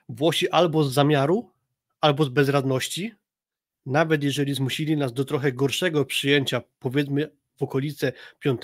[0.08, 1.50] Włosi albo z zamiaru,
[2.00, 3.12] albo z bezradności,
[3.86, 8.60] nawet jeżeli zmusili nas do trochę gorszego przyjęcia, powiedzmy w okolice 5,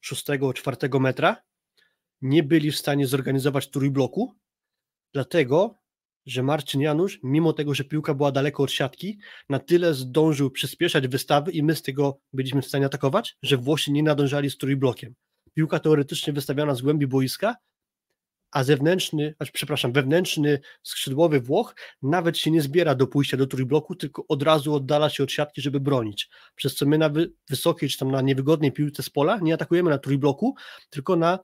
[0.00, 1.36] 6, 4 metra,
[2.22, 4.34] nie byli w stanie zorganizować trójbloku,
[5.12, 5.74] dlatego
[6.28, 11.08] że Marcin Janusz, mimo tego, że piłka była daleko od siatki, na tyle zdążył przyspieszać
[11.08, 15.14] wystawy i my z tego byliśmy w stanie atakować, że Włosi nie nadążali z trójblokiem.
[15.54, 17.54] Piłka teoretycznie wystawiona z głębi boiska,
[18.50, 24.24] a zewnętrzny, przepraszam, wewnętrzny skrzydłowy Włoch nawet się nie zbiera do pójścia do trójbloku, tylko
[24.28, 26.28] od razu oddala się od siatki, żeby bronić.
[26.54, 29.90] Przez co my na wy- wysokiej czy tam na niewygodnej piłce z pola nie atakujemy
[29.90, 30.54] na trójbloku,
[30.90, 31.38] tylko na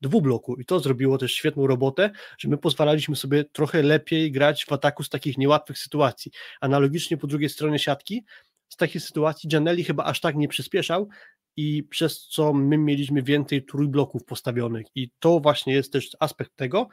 [0.00, 0.56] dwubloku.
[0.56, 5.02] I to zrobiło też świetną robotę, że my pozwalaliśmy sobie trochę lepiej grać w ataku
[5.02, 6.32] z takich niełatwych sytuacji.
[6.60, 8.24] Analogicznie po drugiej stronie siatki,
[8.68, 11.08] z takich sytuacji Gianelli chyba aż tak nie przyspieszał
[11.56, 14.86] i przez co my mieliśmy więcej trójbloków postawionych.
[14.94, 16.88] I to właśnie jest też aspekt tego,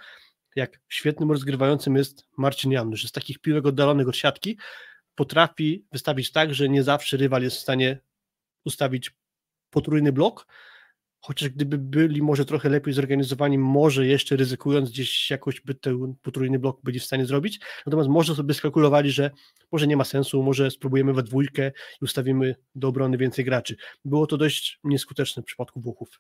[0.56, 4.58] jak świetnym rozgrywającym jest Marcin Janusz, że z takich piłek oddalonych od siatki
[5.16, 8.00] potrafi wystawić tak, że nie zawsze rywal jest w stanie
[8.66, 9.12] ustawić
[9.70, 10.48] potrójny blok,
[11.20, 16.60] chociaż gdyby byli może trochę lepiej zorganizowani, może jeszcze ryzykując gdzieś jakoś by ten potrójny
[16.60, 19.32] blok byli w stanie zrobić, natomiast może sobie skalkulowali, że
[19.72, 23.76] może nie ma sensu, może spróbujemy we dwójkę i ustawimy do obrony więcej graczy.
[24.06, 26.20] Było to dość nieskuteczne w przypadku Włochów.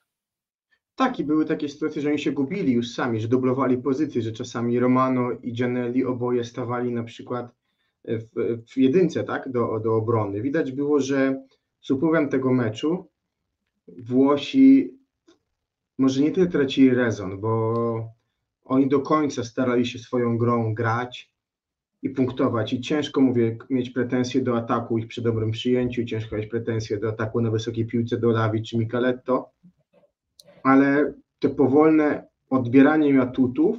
[0.95, 4.31] Tak, i były takie sytuacje, że oni się gubili już sami, że dublowali pozycje, że
[4.31, 7.51] czasami Romano i Gianelli oboje stawali na przykład
[8.05, 8.23] w,
[8.71, 10.41] w jedynce, tak, do, do obrony.
[10.41, 11.43] Widać było, że
[11.81, 13.09] z upływem tego meczu
[13.87, 14.97] Włosi
[15.97, 18.17] może nie tyle tracili rezon, bo
[18.65, 21.31] oni do końca starali się swoją grą grać
[22.01, 22.73] i punktować.
[22.73, 27.09] I ciężko, mówię, mieć pretensje do ataku ich przy dobrym przyjęciu, ciężko mieć pretensje do
[27.09, 29.51] ataku na wysokiej piłce do Lawi czy Michaletto,
[30.63, 33.77] ale te powolne odbieranie atutów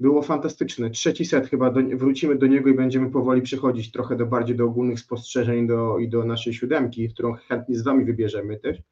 [0.00, 0.90] było fantastyczne.
[0.90, 4.64] Trzeci set chyba, do, wrócimy do niego i będziemy powoli przechodzić trochę do bardziej do
[4.64, 8.82] ogólnych spostrzeżeń do, i do naszej siódemki, którą chętnie z Wami wybierzemy też.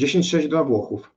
[0.00, 1.10] 10-6 dla Włochów.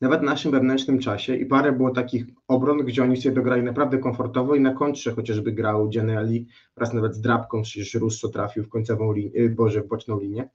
[0.00, 3.98] Nawet w naszym wewnętrznym czasie i parę było takich obron, gdzie oni sobie dograli naprawdę
[3.98, 8.68] komfortowo i na kontrze chociażby grał Gianelli wraz nawet z drapką, przecież Russo trafił w
[8.68, 10.48] końcową linię, Boże, w boczną linię.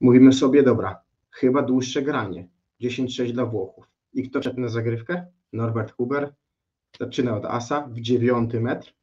[0.00, 2.48] Mówimy sobie, dobra, chyba dłuższe granie.
[2.80, 3.90] 10-6 dla Włochów.
[4.12, 5.26] I kto wszedł na zagrywkę?
[5.52, 6.34] Norbert Huber.
[7.00, 8.94] Zaczyna od asa w dziewiąty metr.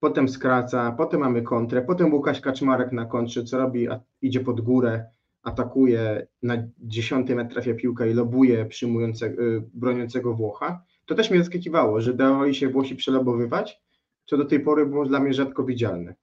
[0.00, 3.88] Potem skraca, potem mamy kontrę, potem Łukasz Kaczmarek na kontrze, co robi?
[4.22, 5.10] Idzie pod górę,
[5.42, 10.84] atakuje, na dziesiąty metr trafia piłka i lobuje przyjmującego, y, broniącego Włocha.
[11.06, 13.82] To też mnie zaskakiwało, że dawali się Włosi przelobowywać,
[14.26, 16.14] co do tej pory było dla mnie rzadko widzialne.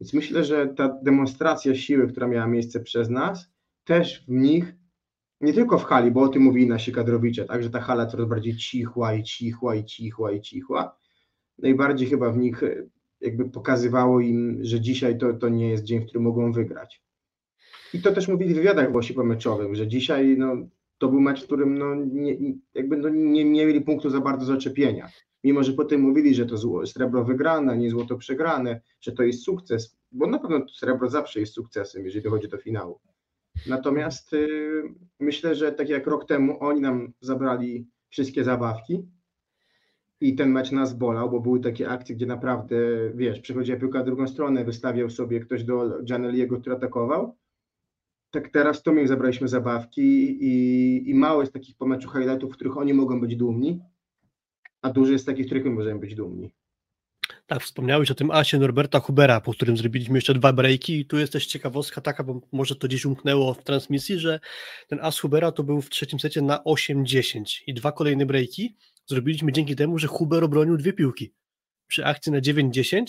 [0.00, 3.50] Więc myślę, że ta demonstracja siły, która miała miejsce przez nas,
[3.84, 4.74] też w nich,
[5.40, 8.28] nie tylko w hali, bo o tym mówili nasi kadrowicze, tak, że ta hala coraz
[8.28, 10.96] bardziej cichła i cichła i cichła i cichła.
[11.58, 12.88] Najbardziej chyba w nich y,
[13.20, 17.03] jakby pokazywało im, że dzisiaj to, to nie jest dzień, w którym mogą wygrać.
[17.94, 20.56] I to też mówili w wywiadach Włosi pomeczowych, że dzisiaj no,
[20.98, 22.36] to był mecz, w którym no, nie,
[22.74, 25.08] jakby no, nie, nie mieli punktu za bardzo zaczepienia.
[25.44, 29.42] Mimo, że potem mówili, że to zło, srebro wygrane, nie złoto przegrane, że to jest
[29.42, 33.00] sukces, bo na pewno srebro zawsze jest sukcesem, jeżeli dochodzi do finału.
[33.66, 34.82] Natomiast y,
[35.20, 39.08] myślę, że tak jak rok temu oni nam zabrali wszystkie zabawki
[40.20, 42.76] i ten mecz nas bolał, bo były takie akcje, gdzie naprawdę,
[43.14, 47.36] wiesz, przychodziła piłka w drugą stronę, wystawiał sobie ktoś do Janeliego, który atakował.
[48.34, 50.02] Tak teraz to my im zabraliśmy zabawki
[50.44, 53.80] i, i mało jest takich po meczu highlightów, w których oni mogą być dumni,
[54.82, 56.54] a dużo jest takich, w których my możemy być dumni.
[57.46, 61.18] Tak, wspomniałeś o tym asie Norberta Hubera, po którym zrobiliśmy jeszcze dwa breaki i tu
[61.18, 64.40] jest też ciekawostka taka, bo może to gdzieś umknęło w transmisji, że
[64.88, 68.76] ten as Hubera to był w trzecim secie na 8-10 i dwa kolejne breaki
[69.06, 71.32] zrobiliśmy dzięki temu, że Huber obronił dwie piłki.
[71.86, 73.04] Przy akcji na 9-10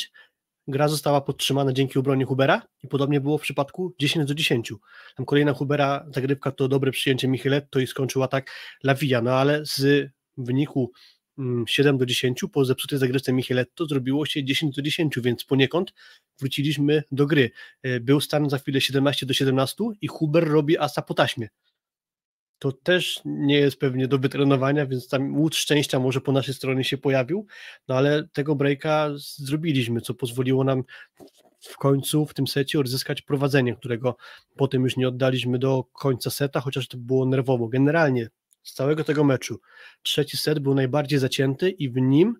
[0.67, 4.73] gra została podtrzymana dzięki obronie Hubera i podobnie było w przypadku 10 do 10.
[5.17, 8.51] Tam kolejna Hubera zagrywka to dobre przyjęcie Micheletto i skończyła tak
[8.83, 10.91] Lawija, no ale z wyniku
[11.67, 15.93] 7 mm, do 10, po zepsutej zagrywce Micheletto zrobiło się 10 do 10, więc poniekąd
[16.39, 17.51] wróciliśmy do gry.
[17.83, 21.49] E, był stan za chwilę 17 do 17 i Huber robi asa po taśmie.
[22.59, 26.83] To też nie jest pewnie do wytrenowania, więc tam łód szczęścia może po naszej stronie
[26.83, 27.45] się pojawił,
[27.87, 30.83] no ale tego breaka zrobiliśmy, co pozwoliło nam
[31.59, 34.15] w końcu w tym secie odzyskać prowadzenie, którego
[34.55, 37.67] potem już nie oddaliśmy do końca seta, chociaż to było nerwowo.
[37.67, 38.29] Generalnie
[38.63, 39.59] z całego tego meczu.
[40.03, 42.35] Trzeci set był najbardziej zacięty i w nim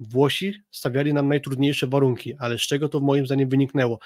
[0.00, 3.98] Włosi stawiali nam najtrudniejsze warunki, ale z czego to moim zdaniem wyniknęło?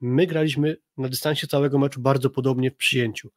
[0.00, 3.30] My graliśmy na dystansie całego meczu bardzo podobnie w przyjęciu.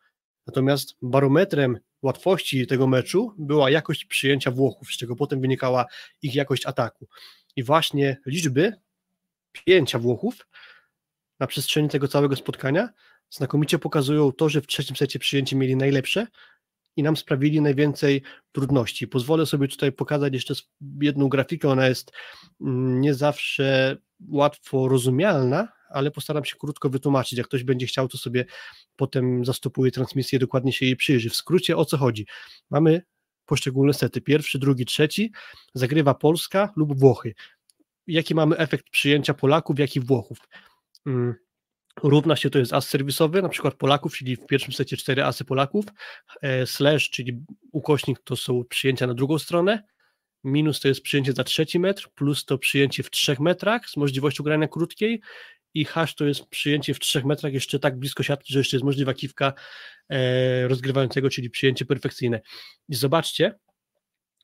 [0.48, 5.86] Natomiast barometrem łatwości tego meczu była jakość przyjęcia Włochów, z czego potem wynikała
[6.22, 7.08] ich jakość ataku.
[7.56, 8.74] I właśnie liczby
[9.52, 10.48] przyjęcia Włochów
[11.40, 12.90] na przestrzeni tego całego spotkania
[13.30, 16.28] znakomicie pokazują to, że w trzecim secie przyjęcie mieli najlepsze,
[16.96, 18.22] i nam sprawili najwięcej
[18.52, 19.08] trudności.
[19.08, 20.54] Pozwolę sobie tutaj pokazać jeszcze
[21.02, 22.12] jedną grafikę, ona jest
[22.62, 23.98] mm, nie zawsze
[24.30, 27.38] łatwo rozumialna, ale postaram się krótko wytłumaczyć.
[27.38, 28.46] Jak ktoś będzie chciał, to sobie
[28.96, 31.30] potem zastopuje transmisję, dokładnie się jej przyjrzy.
[31.30, 32.28] W skrócie o co chodzi?
[32.70, 33.02] Mamy
[33.46, 34.22] poszczególne sety.
[34.22, 35.32] Pierwszy, drugi, trzeci
[35.74, 37.34] zagrywa Polska lub Włochy.
[38.08, 40.38] Jaki mamy efekt przyjęcia Polaków, jak i Włochów?
[41.06, 41.36] Mm,
[42.04, 45.46] Równa się to jest as serwisowy, na przykład Polaków, czyli w pierwszym secie cztery asy
[45.46, 45.86] Polaków,
[46.42, 49.84] e, slash, czyli ukośnik to są przyjęcia na drugą stronę,
[50.44, 54.44] minus to jest przyjęcie za trzeci metr, plus to przyjęcie w trzech metrach z możliwością
[54.44, 55.22] grania krótkiej
[55.74, 58.86] i hash to jest przyjęcie w trzech metrach jeszcze tak blisko siatki, że jeszcze jest
[58.86, 59.54] możliwa kiwka
[60.10, 62.42] e, rozgrywającego, czyli przyjęcie perfekcyjne.
[62.90, 63.60] I zobaczcie,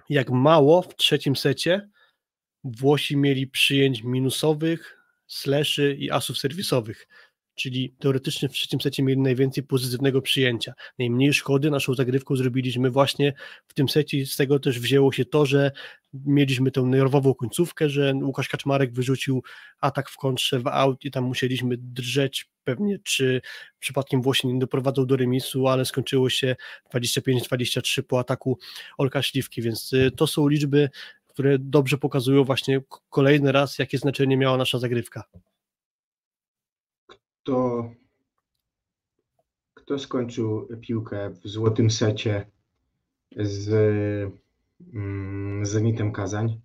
[0.10, 1.90] jak mało w trzecim secie
[2.64, 7.08] Włosi mieli przyjęć minusowych, slashy i asów serwisowych
[7.60, 10.74] czyli teoretycznie w trzecim secie mieli najwięcej pozytywnego przyjęcia.
[11.00, 13.34] Najmniej szkody naszą zagrywką zrobiliśmy właśnie
[13.68, 15.72] w tym secie z tego też wzięło się to, że
[16.14, 19.44] mieliśmy tę nerwową końcówkę, że Łukasz Kaczmarek wyrzucił
[19.82, 23.42] atak w kontrze w aut i tam musieliśmy drżeć pewnie, czy
[23.80, 26.56] przypadkiem Włosi nie doprowadzą do remisu, ale skończyło się
[26.94, 28.58] 25-23 po ataku
[28.98, 30.90] Olka Śliwki, więc y, to są liczby,
[31.28, 35.24] które dobrze pokazują właśnie kolejny raz, jakie znaczenie miała nasza zagrywka
[37.44, 37.90] kto,
[39.74, 42.46] kto skończył piłkę w złotym secie
[43.38, 43.70] z
[44.94, 46.62] mm, Zenitem Kazań?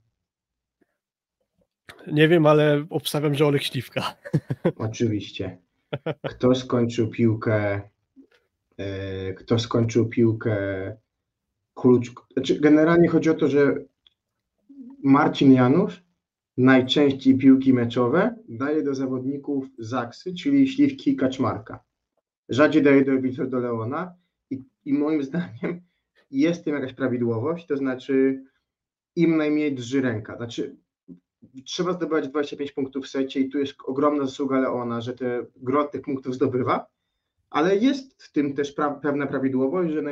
[2.12, 4.16] Nie wiem, ale obstawiam, że Olek Śliwka.
[4.76, 5.58] Oczywiście.
[6.28, 7.80] Kto skończył piłkę
[8.76, 10.56] e, kto skończył piłkę
[11.74, 12.12] klucz.
[12.32, 13.74] Znaczy, generalnie chodzi o to, że
[15.02, 16.03] Marcin Janusz
[16.56, 21.84] najczęściej piłki meczowe daje do zawodników Zaksy, czyli Śliwki Kaczmarka.
[22.48, 24.14] Rzadziej daje do Wilfredo Leona
[24.50, 25.80] i, i moim zdaniem
[26.30, 28.42] jest tym jakaś prawidłowość, to znaczy
[29.16, 30.36] im najmniej drży ręka.
[30.36, 30.76] Znaczy
[31.64, 35.92] trzeba zdobywać 25 punktów w secie i tu jest ogromna zasługa Leona, że te grot
[35.92, 36.86] tych punktów zdobywa,
[37.50, 40.02] ale jest w tym też pra pewna prawidłowość, że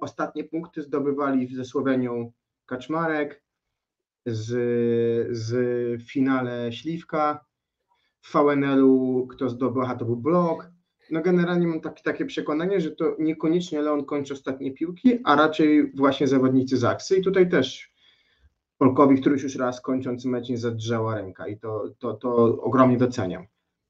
[0.00, 2.32] ostatnie punkty zdobywali ze Słowenią
[2.66, 3.42] Kaczmarek,
[4.26, 7.44] z, z finale Śliwka.
[8.22, 10.70] W VNL-u kto zdobył, aha, to był blok.
[11.10, 15.92] No generalnie mam taki, takie przekonanie, że to niekoniecznie Leon kończy ostatnie piłki, a raczej
[15.96, 17.96] właśnie zawodnicy Zaksy i tutaj też
[18.78, 23.46] Polkowi któryś już raz kończąc mecz nie zadrżała ręka i to, to, to ogromnie doceniam.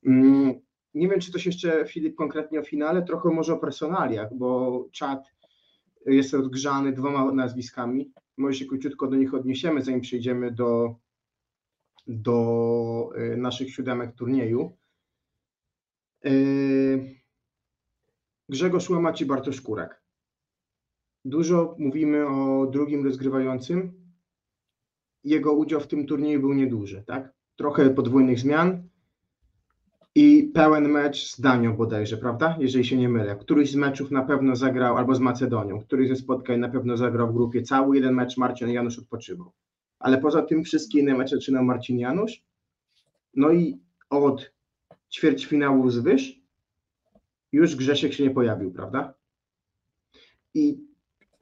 [0.07, 0.55] Mm,
[0.95, 5.25] nie wiem, czy coś jeszcze Filip konkretnie o finale, trochę może o personaliach, bo czat
[6.07, 10.97] jest rozgrzany dwoma nazwiskami może się króciutko do nich odniesiemy, zanim przejdziemy do,
[12.07, 14.77] do y, naszych siódemek turnieju.
[16.27, 17.17] Y,
[18.49, 20.03] Grzegorz Łamacz i Bartosz Kurek.
[21.25, 24.07] Dużo mówimy o drugim rozgrywającym.
[25.25, 27.35] Jego udział w tym turnieju był nieduży, tak?
[27.57, 28.89] Trochę podwójnych zmian.
[30.17, 32.57] I pełen mecz z Danią bodajże, prawda?
[32.61, 33.37] Jeżeli się nie mylę.
[33.37, 37.29] Któryś z meczów na pewno zagrał, albo z Macedonią, któryś ze spotkań na pewno zagrał
[37.29, 37.63] w grupie.
[37.63, 39.53] Cały jeden mecz Marcin Janusz odpoczywał.
[39.99, 42.43] Ale poza tym wszystkie inne mecze zaczynał Marcin Janusz.
[43.35, 43.79] No i
[44.11, 44.53] od
[45.13, 46.41] ćwierćfinału zwyż
[47.53, 49.15] już Grzesiek się nie pojawił, prawda?
[50.55, 50.81] I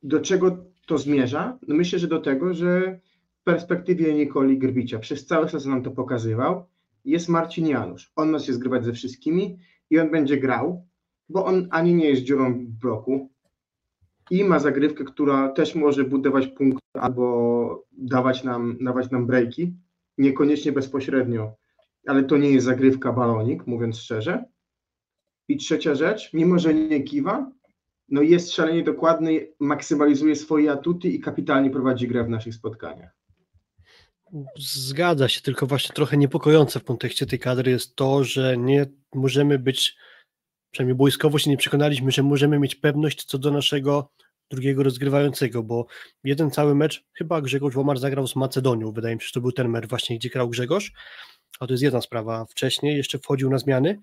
[0.03, 1.59] do czego to zmierza?
[1.69, 3.01] No myślę, że do tego, że
[3.41, 6.67] w perspektywie Nikoli Grbicia przez cały sezon nam to pokazywał,
[7.05, 8.13] jest Marcin Janusz.
[8.17, 9.59] On ma się zgrywać ze wszystkimi
[9.91, 10.87] i on będzie grał,
[11.29, 13.31] bo on ani nie jest dziurą w bloku
[14.31, 19.75] i ma zagrywkę, która też może budować punkt albo dawać nam, dawać nam breaki,
[20.19, 21.57] niekoniecznie bezpośrednio,
[22.07, 24.45] ale to nie jest zagrywka balonik, mówiąc szczerze.
[25.49, 27.53] I trzecia rzecz, mimo że nie kiwa,
[28.09, 33.24] no jest szalenie dokładny, maksymalizuje swoje atuty i kapitalnie prowadzi grę w naszych spotkaniach.
[34.59, 39.59] Zgadza się, tylko właśnie trochę niepokojące w kontekście tej kadry jest to, że nie możemy
[39.59, 39.97] być,
[40.71, 44.11] przynajmniej wojskowo się nie przekonaliśmy, że możemy mieć pewność co do naszego
[44.51, 45.87] drugiego rozgrywającego, bo
[46.25, 49.53] jeden cały mecz, chyba Grzegorz Łomar zagrał z Macedonią, wydaje mi się, że to był
[49.53, 50.93] ten mecz właśnie, gdzie grał Grzegorz,
[51.61, 52.45] a to jest jedna sprawa.
[52.45, 54.01] Wcześniej jeszcze wchodził na zmiany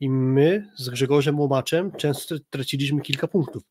[0.00, 3.62] i my z Grzegorzem Łomaczem często traciliśmy kilka punktów.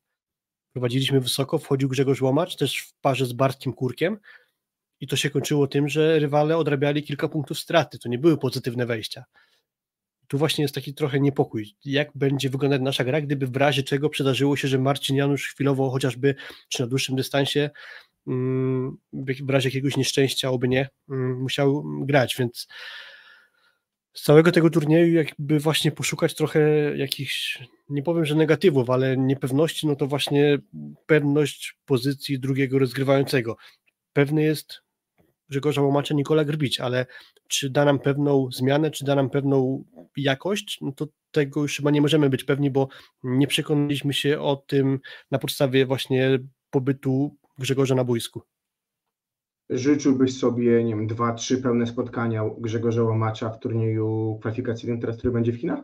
[0.74, 4.18] Prowadziliśmy wysoko, wchodził Grzegorz Łomacz, też w parze z Bartkiem Kurkiem,
[5.02, 8.00] i to się kończyło tym, że rywale odrabiali kilka punktów straty.
[8.00, 9.24] To nie były pozytywne wejścia.
[10.28, 11.76] Tu właśnie jest taki trochę niepokój.
[11.86, 15.90] Jak będzie wyglądać nasza gra, gdyby w razie czego przydarzyło się, że Marcin Janusz chwilowo
[15.90, 16.36] chociażby,
[16.70, 17.70] czy na dłuższym dystansie,
[18.28, 18.98] mm,
[19.42, 22.68] w razie jakiegoś nieszczęścia, oby nie, mm, musiał grać, więc
[24.14, 26.60] z całego tego turnieju jakby właśnie poszukać trochę
[26.98, 30.58] jakichś, nie powiem, że negatywów, ale niepewności, no to właśnie
[31.06, 33.58] pewność pozycji drugiego rozgrywającego.
[34.14, 34.82] Pewny jest
[35.50, 37.06] Grzegorza Łomacza Nikola Grbić, ale
[37.48, 39.84] czy da nam pewną zmianę, czy da nam pewną
[40.18, 42.88] jakość, no to tego już chyba nie możemy być pewni, bo
[43.24, 45.00] nie przekonaliśmy się o tym
[45.32, 46.40] na podstawie właśnie
[46.70, 48.42] pobytu Grzegorza na boisku.
[49.70, 55.34] Życzyłbyś sobie, nie wiem, dwa, trzy pełne spotkania Grzegorza Łomacza w turnieju kwalifikacyjnym, teraz który
[55.34, 55.80] będzie w Chinach?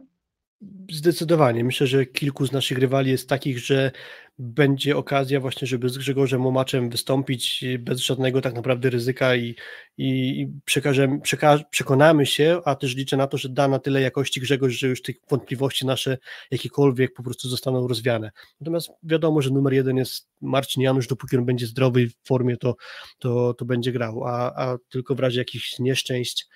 [0.92, 1.64] Zdecydowanie.
[1.64, 3.92] Myślę, że kilku z naszych rywali jest takich, że
[4.40, 9.56] będzie okazja właśnie, żeby z Grzegorzem Łomaczem wystąpić bez żadnego tak naprawdę ryzyka i,
[9.98, 14.42] i przekażemy, przeka przekonamy się, a też liczę na to, że da na tyle jakości
[14.42, 16.18] Grzegorz, że już tych wątpliwości nasze
[16.52, 18.32] jakiekolwiek po prostu zostaną rozwiane.
[18.62, 22.76] Natomiast wiadomo, że numer jeden jest Marcin Janusz, dopóki on będzie zdrowy w formie, to,
[23.20, 26.48] to, to będzie grał, a, a tylko w razie jakichś nieszczęść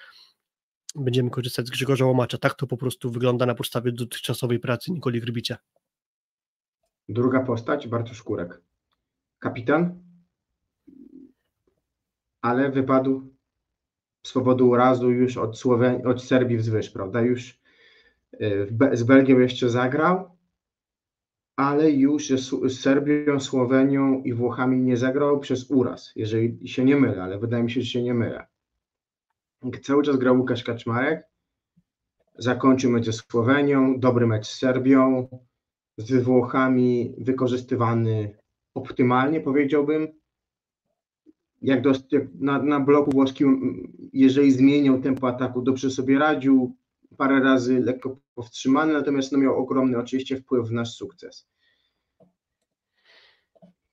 [0.96, 2.38] będziemy korzystać z Grzegorza Łomacza.
[2.38, 5.58] Tak to po prostu wygląda na podstawie dotychczasowej pracy Nikoli Grbicia.
[7.10, 8.62] Druga postać, Bartosz Kurek.
[9.40, 10.04] Kapitan,
[12.42, 13.34] ale wypadł
[14.24, 17.22] z powodu urazu już od, Słowen- od Serbii wzwyż, prawda?
[17.22, 17.60] Już
[18.72, 20.38] Be- z Belgią jeszcze zagrał,
[21.56, 27.24] ale już z Serbią, Słowenią i Włochami nie zagrał przez uraz, jeżeli się nie mylę,
[27.24, 28.48] ale wydaje mi się, że się nie mylę.
[29.84, 31.24] Cały czas grał Łukasz Kaczmarek,
[32.38, 35.28] zakończył mecz ze Słowenią, dobry mecz z Serbią,
[35.98, 38.38] z Włochami wykorzystywany
[38.74, 40.08] optymalnie, powiedziałbym.
[41.62, 43.84] Jak, do, jak na, na bloku włoskim,
[44.14, 46.76] jeżeli zmieniał tempo ataku, dobrze sobie radził,
[47.18, 51.48] parę razy lekko powstrzymany, natomiast no miał ogromny oczywiście wpływ w nasz sukces.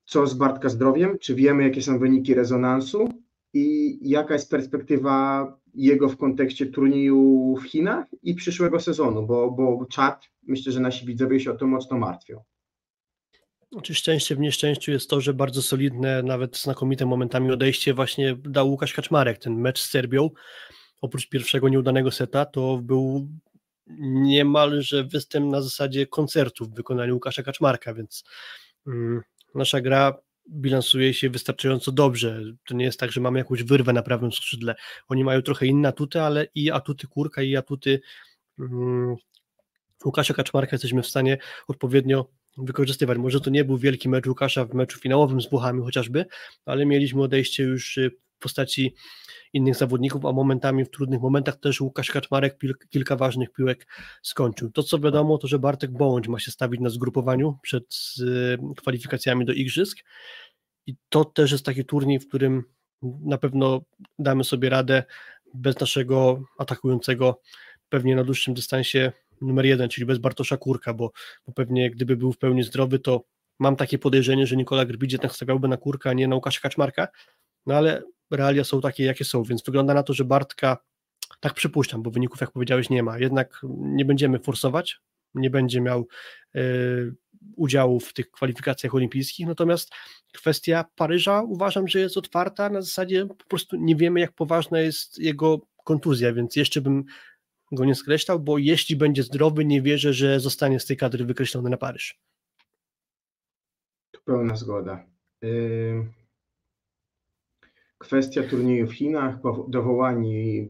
[0.05, 1.19] Co z Bartka zdrowiem?
[1.19, 3.26] Czy wiemy, jakie są wyniki rezonansu?
[3.53, 9.85] I jaka jest perspektywa jego w kontekście turnieju w Chinach i przyszłego sezonu, bo, bo
[9.85, 12.43] czat, myślę, że nasi widzowie się o to mocno martwią.
[13.71, 18.69] Znaczy szczęście w nieszczęściu jest to, że bardzo solidne, nawet znakomite momentami odejście właśnie dał
[18.69, 19.37] Łukasz Kaczmarek.
[19.37, 20.29] Ten mecz z Serbią,
[21.01, 23.27] oprócz pierwszego nieudanego seta, to był
[24.09, 28.23] niemalże występ na zasadzie koncertu w wykonaniu Łukasza Kaczmarka, więc
[28.87, 29.21] mm,
[29.55, 30.17] nasza gra
[30.49, 32.41] bilansuje się wystarczająco dobrze.
[32.67, 34.75] To nie jest tak, że mamy jakąś wyrwę na prawym skrzydle.
[35.07, 38.01] Oni mają trochę inne atuty, ale i atuty Kurka, i atuty
[38.59, 39.15] mm,
[40.05, 41.37] Łukasza Kaczmarka jesteśmy w stanie
[41.67, 43.17] odpowiednio wykorzystywać.
[43.17, 46.25] Może to nie był wielki mecz Łukasza w meczu finałowym z Buchami chociażby,
[46.65, 48.95] ale mieliśmy odejście już y, w postaci
[49.53, 52.57] innych zawodników, a momentami w trudnych momentach też Łukasz Kaczmarek
[52.89, 53.87] kilka ważnych piłek
[54.21, 54.71] skończył.
[54.71, 57.83] To co wiadomo, to że Bartek Bołądź ma się stawić na zgrupowaniu przed
[58.19, 59.97] y, kwalifikacjami do Igrzysk
[60.85, 62.63] i to też jest taki turniej, w którym
[63.01, 63.81] na pewno
[64.19, 65.03] damy sobie radę
[65.53, 67.41] bez naszego atakującego
[67.89, 69.11] pewnie na dłuższym dystansie
[69.41, 71.11] numer jeden, czyli bez Bartosza Kurka, bo,
[71.47, 73.23] bo pewnie gdyby był w pełni zdrowy, to
[73.59, 77.07] mam takie podejrzenie, że Nikola Grbidz jednak stawiałby na Kurka, a nie na Łukasza Kaczmarka,
[77.65, 80.77] no ale realia są takie, jakie są, więc wygląda na to, że Bartka
[81.39, 83.19] Tak przypuszczam, bo wyników, jak powiedziałeś, nie ma.
[83.19, 84.99] Jednak nie będziemy forsować,
[85.35, 86.07] nie będzie miał
[86.55, 87.15] y,
[87.55, 89.91] udziału w tych kwalifikacjach olimpijskich, natomiast
[90.33, 95.19] kwestia Paryża uważam, że jest otwarta, na zasadzie po prostu nie wiemy, jak poważna jest
[95.19, 97.03] jego kontuzja, więc jeszcze bym
[97.71, 101.69] go nie skreślał, bo jeśli będzie zdrowy, nie wierzę, że zostanie z tej kadry wykreślony
[101.69, 102.19] na Paryż.
[104.11, 105.03] Tu pełna zgoda.
[107.97, 109.39] Kwestia turnieju w Chinach.
[109.67, 110.67] Dowołani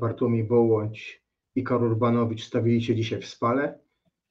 [0.00, 1.22] Bartłomiej Bołądź
[1.54, 3.78] i Karol Urbanowicz stawili się dzisiaj w spale.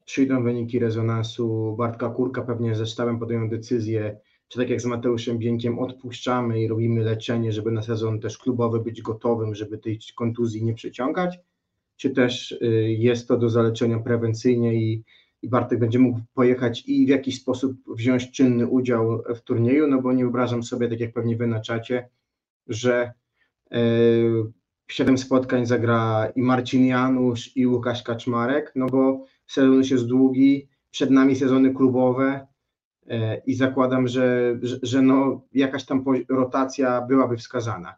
[0.05, 1.75] Przyjdą wyniki rezonansu.
[1.77, 6.67] Bartka Kurka pewnie ze sztabem podejmą decyzję, czy tak jak z Mateuszem Bieńkiem odpuszczamy i
[6.67, 11.39] robimy leczenie, żeby na sezon też klubowy być gotowym, żeby tej kontuzji nie przyciągać,
[11.97, 15.03] czy też y, jest to do zaleczenia prewencyjnie i,
[15.41, 20.01] i Bartek będzie mógł pojechać i w jakiś sposób wziąć czynny udział w turnieju, no
[20.01, 22.09] bo nie wyobrażam sobie, tak jak pewnie wy na czacie,
[22.67, 23.13] że
[23.73, 23.77] y,
[24.87, 30.67] siedem spotkań zagra i Marcin Janusz i Łukasz Kaczmarek, no bo sezon już jest długi,
[30.91, 32.47] przed nami sezony klubowe,
[33.09, 37.95] E, i zakładam, że, że, że no, jakaś tam rotacja byłaby wskazana.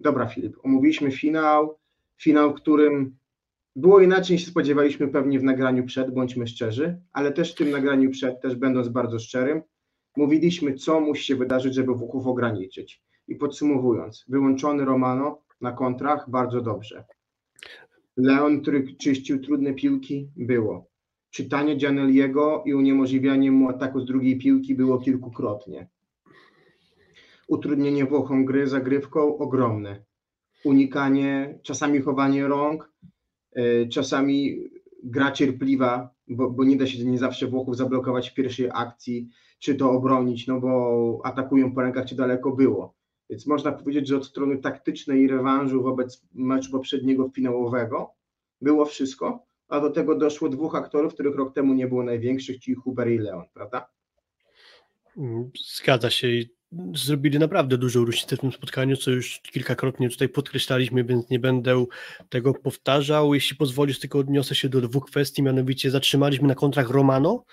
[0.00, 1.78] Dobra, Filip, omówiliśmy finał,
[2.16, 3.16] finał, którym
[3.76, 8.10] było inaczej niż spodziewaliśmy pewnie w nagraniu przed, bądźmy szczerzy, ale też w tym nagraniu
[8.10, 9.62] przed, też będąc bardzo szczerym,
[10.16, 13.02] mówiliśmy, co musi się wydarzyć, żeby Włochów ograniczyć.
[13.28, 17.04] I podsumowując, wyłączony Romano na kontrach, bardzo dobrze.
[18.16, 20.92] Leon, który czyścił trudne piłki, było
[21.32, 25.88] czytanie Gianelliego i uniemożliwianie mu ataku z drugiej piłki było kilkukrotnie.
[27.48, 30.04] Utrudnienie Włochom gry zagrywką ogromne.
[30.64, 32.92] Unikanie, czasami chowanie rąk,
[33.90, 34.68] czasami
[35.02, 39.28] gra cierpliwa, bo, bo nie da się nie zawsze Włochów zablokować w pierwszej akcji,
[39.58, 42.94] czy to obronić, no bo atakują po rękach, czy daleko było.
[43.30, 48.10] Więc można powiedzieć, że od strony taktycznej i rewanżu wobec meczu poprzedniego finałowego
[48.60, 52.74] było wszystko, a do tego doszło dwóch aktorów, których rok temu nie było największych, czyli
[52.74, 53.88] Huber i Leon, prawda?
[55.76, 56.28] Zgadza się
[56.94, 61.84] zrobili naprawdę dużą różnicę w tym spotkaniu, co już kilkakrotnie tutaj podkreślaliśmy, więc nie będę
[62.28, 63.34] tego powtarzał.
[63.34, 67.44] Jeśli pozwolisz, tylko odniosę się do dwóch kwestii, mianowicie zatrzymaliśmy na kontrach Romano,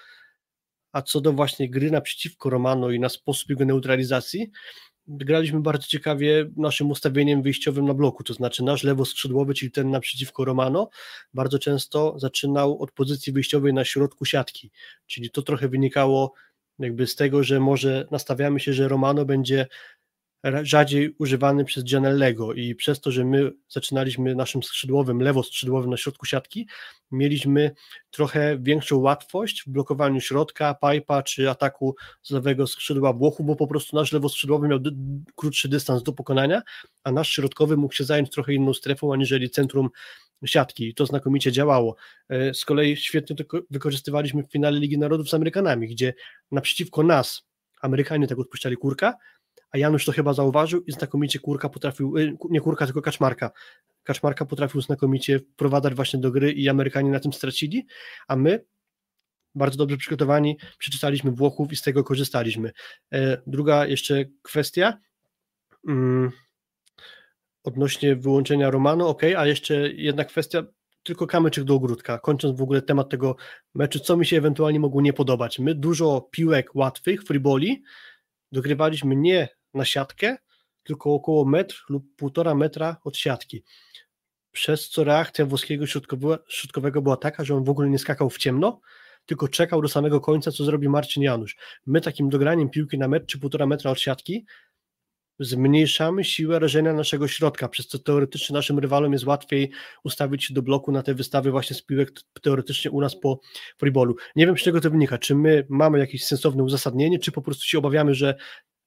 [0.91, 4.51] a co do właśnie gry naprzeciwko Romano i na sposób jego neutralizacji,
[5.07, 10.45] graliśmy bardzo ciekawie naszym ustawieniem wyjściowym na bloku, to znaczy nasz lewoskrzydłowy, czyli ten naprzeciwko
[10.45, 10.89] Romano,
[11.33, 14.71] bardzo często zaczynał od pozycji wyjściowej na środku siatki,
[15.07, 16.33] czyli to trochę wynikało
[16.79, 19.67] jakby z tego, że może nastawiamy się, że Romano będzie
[20.61, 26.25] rzadziej używany przez Gianellego i przez to, że my zaczynaliśmy naszym skrzydłowym, lewoskrzydłowym na środku
[26.25, 26.67] siatki,
[27.11, 27.71] mieliśmy
[28.11, 33.67] trochę większą łatwość w blokowaniu środka, pipa czy ataku z lewego skrzydła Włochu, bo po
[33.67, 34.79] prostu nasz lewoskrzydłowy miał
[35.35, 36.61] krótszy dystans do pokonania,
[37.03, 39.89] a nasz środkowy mógł się zająć trochę inną strefą, aniżeli centrum
[40.45, 41.95] siatki i to znakomicie działało.
[42.29, 46.13] E, z kolei świetnie to wykorzystywaliśmy w finale Ligi Narodów z Amerykanami, gdzie
[46.51, 47.49] naprzeciwko nas
[47.81, 49.13] Amerykanie tak odpuszczali kurka,
[49.71, 53.51] a Janusz to chyba zauważył i znakomicie Kurka potrafił, y, nie Kurka, tylko Kaczmarka.
[54.03, 57.85] Kaczmarka potrafił znakomicie wprowadzać właśnie do gry i Amerykanie na tym stracili,
[58.27, 58.65] a my
[59.55, 62.71] bardzo dobrze przygotowani, przeczytaliśmy Włochów i z tego korzystaliśmy.
[63.13, 64.97] E, druga jeszcze kwestia
[65.87, 66.31] mm,
[67.63, 70.63] odnośnie wyłączenia Romano, ok, a jeszcze jedna kwestia,
[71.03, 73.35] tylko kamyczek do ogródka, kończąc w ogóle temat tego
[73.75, 75.59] meczu, co mi się ewentualnie mogło nie podobać.
[75.59, 77.83] My dużo piłek łatwych, freeboli,
[78.51, 80.37] dogrywaliśmy nie na siatkę,
[80.83, 83.63] tylko około metr lub półtora metra od siatki.
[84.51, 85.85] Przez co reakcja włoskiego
[86.47, 88.81] środkowego była taka, że on w ogóle nie skakał w ciemno,
[89.25, 91.57] tylko czekał do samego końca, co zrobi Marcin Janusz.
[91.85, 94.45] My takim dograniem piłki na metr czy półtora metra od siatki
[95.39, 99.71] zmniejszamy siłę rażenia naszego środka, przez co teoretycznie naszym rywalom jest łatwiej
[100.03, 102.11] ustawić się do bloku na te wystawy właśnie z piłek
[102.41, 103.39] teoretycznie u nas po
[103.77, 104.15] freeballu.
[104.35, 107.63] Nie wiem, z czego to wynika, czy my mamy jakieś sensowne uzasadnienie, czy po prostu
[107.63, 108.35] się obawiamy, że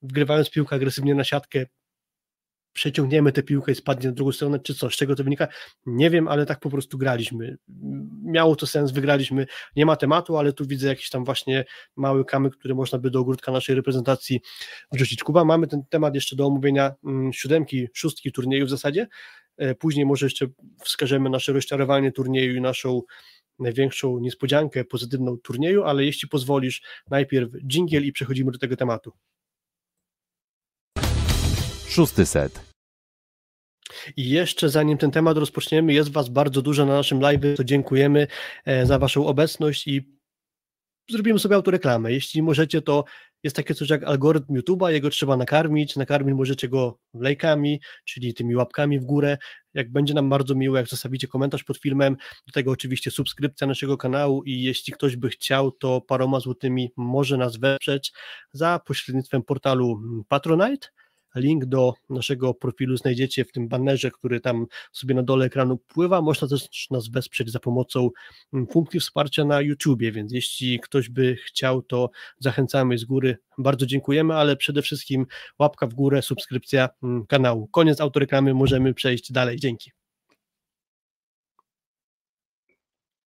[0.03, 1.67] wgrywając piłkę agresywnie na siatkę,
[2.73, 5.49] przeciągniemy tę piłkę i spadnie na drugą stronę, czy co, z czego to wynika,
[5.87, 7.57] nie wiem, ale tak po prostu graliśmy.
[8.25, 9.47] Miało to sens, wygraliśmy,
[9.77, 11.64] nie ma tematu, ale tu widzę jakiś tam właśnie
[11.97, 14.41] mały kamyk, który można by do ogródka naszej reprezentacji
[14.93, 15.23] wrzucić.
[15.23, 19.07] Kuba, mamy ten temat jeszcze do omówienia mm, siódemki, szóstki turnieju w zasadzie,
[19.57, 20.47] e, później może jeszcze
[20.85, 23.03] wskażemy nasze rozczarowanie turnieju i naszą
[23.59, 29.12] największą niespodziankę pozytywną turnieju, ale jeśli pozwolisz, najpierw dżingiel i przechodzimy do tego tematu.
[31.93, 32.61] Szósty set.
[34.16, 38.26] I jeszcze zanim ten temat rozpoczniemy, jest Was bardzo dużo na naszym live, to dziękujemy
[38.64, 40.18] e, za Waszą obecność i
[41.11, 42.12] zrobimy sobie autoreklamę.
[42.12, 43.05] Jeśli możecie, to
[43.43, 48.57] jest takie coś jak algorytm YouTube'a, jego trzeba nakarmić, nakarmić możecie go lajkami, czyli tymi
[48.57, 49.38] łapkami w górę,
[49.74, 52.16] jak będzie nam bardzo miło, jak zostawicie komentarz pod filmem,
[52.47, 57.36] do tego oczywiście subskrypcja naszego kanału i jeśli ktoś by chciał, to paroma złotymi może
[57.36, 58.12] nas wesprzeć
[58.53, 60.88] za pośrednictwem portalu Patronite.
[61.35, 66.22] Link do naszego profilu znajdziecie w tym bannerze, który tam sobie na dole ekranu pływa.
[66.22, 68.11] Można też nas wesprzeć za pomocą
[68.53, 73.37] mm, funkcji wsparcia na YouTubie, więc jeśli ktoś by chciał, to zachęcamy z góry.
[73.59, 75.26] Bardzo dziękujemy, ale przede wszystkim
[75.59, 77.66] łapka w górę, subskrypcja mm, kanału.
[77.66, 79.57] Koniec autoreklamy, możemy przejść dalej.
[79.57, 79.91] Dzięki.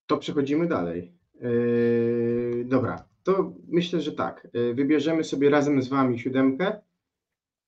[0.07, 1.13] To przechodzimy dalej.
[1.41, 4.49] Yy, dobra, to myślę, że tak.
[4.53, 6.81] Yy, wybierzemy sobie razem z Wami siódemkę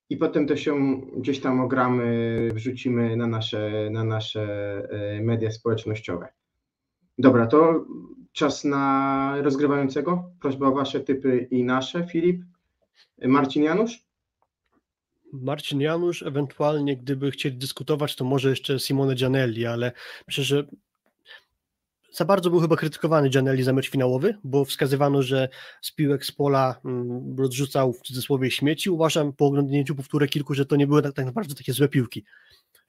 [0.09, 4.47] i potem to się gdzieś tam ogramy, wrzucimy na nasze, na nasze
[5.15, 6.27] yy, media społecznościowe.
[7.17, 7.85] Dobra, to
[8.31, 10.31] czas na rozgrywającego.
[10.41, 12.07] Prośba o Wasze typy i nasze.
[12.07, 12.41] Filip,
[13.21, 14.09] Marcin Janusz?
[15.33, 19.91] Marcin Janusz, ewentualnie gdyby chcieli dyskutować, to może jeszcze Simone Gianelli, ale
[20.27, 20.67] myślę, że
[22.11, 25.49] za bardzo był chyba krytykowany Gianelli za mecz finałowy, bo wskazywano, że
[25.81, 28.89] z piłek z pola mm, rozrzucał w cudzysłowie śmieci.
[28.89, 32.25] Uważam po oglądnięciu powtórek kilku, że to nie były tak, tak naprawdę takie złe piłki.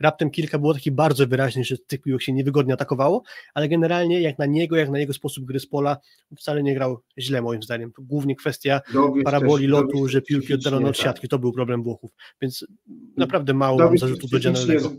[0.00, 3.22] Raptem kilka było takich bardzo wyraźnych, że tych piłek się niewygodnie atakowało,
[3.54, 5.96] ale generalnie jak na niego, jak na jego sposób gry z pola,
[6.36, 7.92] wcale nie grał źle moim zdaniem.
[7.98, 8.80] Głównie kwestia
[9.24, 11.04] paraboli też- lotu, że piłki oddalono od tak.
[11.04, 12.10] siatki, to był problem Włochów,
[12.42, 12.66] więc
[13.16, 14.38] naprawdę mało mam Dowiec zarzutów do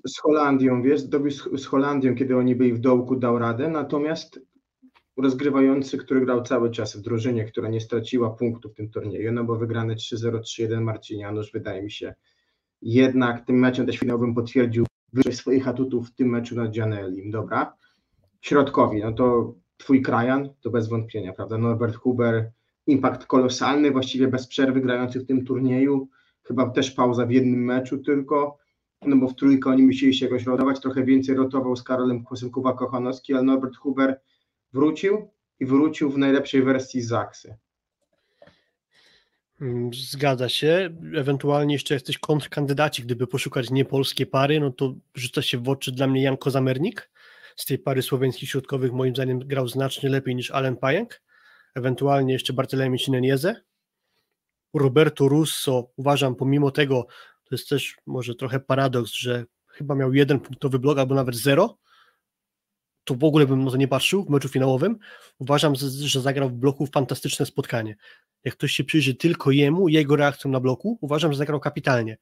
[0.06, 4.40] z, Holandią, wiesz, Dowiec z, Holandią, kiedy oni byli w dołku, dał radę, natomiast
[5.18, 9.44] rozgrywający, który grał cały czas w drużynie, która nie straciła punktu w tym turnieju, no
[9.44, 12.14] bo wygrany 3-0, 3-1 Marcin Janusz, wydaje mi się,
[12.82, 17.32] jednak tym meczem też finałowym potwierdził wyżej swoich atutów w tym meczu nad Gianellim.
[17.32, 17.76] Dobra.
[18.42, 21.58] Środkowi, no to twój krajan, to bez wątpienia, prawda?
[21.58, 22.52] Norbert Huber,
[22.88, 26.10] impact kolosalny, właściwie bez przerwy grający w tym turnieju,
[26.44, 28.58] chyba też pauza w jednym meczu tylko,
[29.02, 32.52] no bo w trójkę oni musieli się jakoś rotować, trochę więcej rotował z Karolem Kłosem
[32.52, 34.22] Kuba Kochanowski, ale Norbert Huber
[34.74, 35.28] wrócił
[35.60, 37.58] i wrócił w najlepszej wersji Zaksy.
[39.62, 40.90] Mm, Zgadza się.
[41.16, 46.08] Ewentualnie jeszcze jesteś kontrkandydaci, gdyby poszukać niepolskie pary, no to rzuca się w oczy dla
[46.08, 47.12] mnie Jan Kozamernik.
[47.56, 51.22] Z tej pary słoweńskich środkowych moim zdaniem grał znacznie lepiej niż Allen Pajek.
[51.76, 53.56] Ewentualnie jeszcze Bartolomé Sinenieze.
[54.74, 57.08] Roberto Russo uważam pomimo tego,
[57.44, 61.78] to jest też może trochę paradoks, że chyba miał jeden punktowy blok albo nawet zero,
[63.04, 64.98] to w ogóle bym to nie patrzył w meczu finałowym.
[65.40, 65.74] Uważam,
[66.06, 67.96] że zagrał w bloku fantastyczne spotkanie
[68.44, 72.18] jak ktoś się przyjrzy tylko jemu, jego reakcją na bloku, uważam, że zagrał kapitalnie.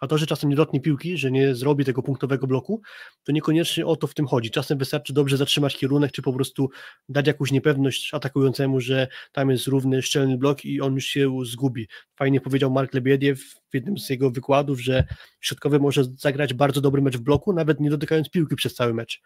[0.00, 2.82] A to, że czasem nie dotknie piłki, że nie zrobi tego punktowego bloku,
[3.24, 4.50] to niekoniecznie o to w tym chodzi.
[4.50, 6.70] Czasem wystarczy dobrze zatrzymać kierunek, czy po prostu
[7.08, 11.88] dać jakąś niepewność atakującemu, że tam jest równy, szczelny blok i on już się zgubi.
[12.16, 13.40] Fajnie powiedział Mark Lebiediew
[13.70, 15.04] w jednym z jego wykładów, że
[15.40, 19.20] środkowy może zagrać bardzo dobry mecz w bloku, nawet nie dotykając piłki przez cały mecz.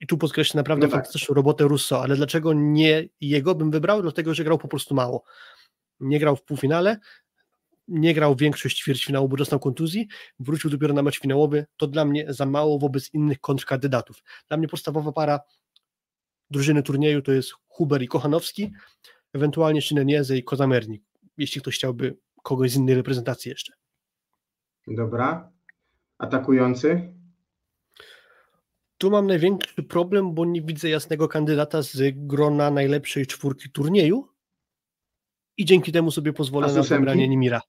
[0.00, 0.96] I tu podkreślę naprawdę No tak.
[1.00, 4.02] fantastyczną robotę Russo, ale dlaczego nie jego bym wybrał?
[4.02, 5.24] Dlatego, że grał po prostu mało.
[6.00, 6.98] Nie grał w półfinale,
[7.88, 10.08] nie grał większość ćwierćfinału, bo dostał kontuzji,
[10.40, 14.22] wrócił dopiero na mecz finałowy, to dla mnie za mało wobec innych kontrkandydatów.
[14.48, 15.40] Dla mnie podstawowa para
[16.50, 18.72] drużyny turnieju to jest Huber i Kochanowski,
[19.32, 21.02] ewentualnie Szynenieze i Kozamernik,
[21.36, 23.72] jeśli ktoś chciałby kogoś z innej reprezentacji jeszcze.
[24.86, 25.52] Dobra.
[26.18, 27.12] Atakujący?
[28.98, 34.28] Tu mam największy problem, bo nie widzę jasnego kandydata z grona najlepszej czwórki turnieju
[35.56, 37.60] i dzięki temu sobie pozwolę na wybranie Nimira.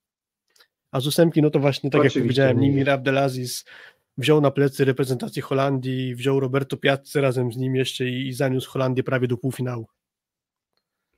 [0.91, 2.71] A z ósemki, no to właśnie tak Oczywiście jak powiedziałem, Nimir.
[2.71, 3.65] Nimir Abdelaziz
[4.17, 8.71] wziął na plecy reprezentację Holandii, wziął Roberto Piazza razem z nim jeszcze i, i zaniósł
[8.71, 9.87] Holandię prawie do półfinału.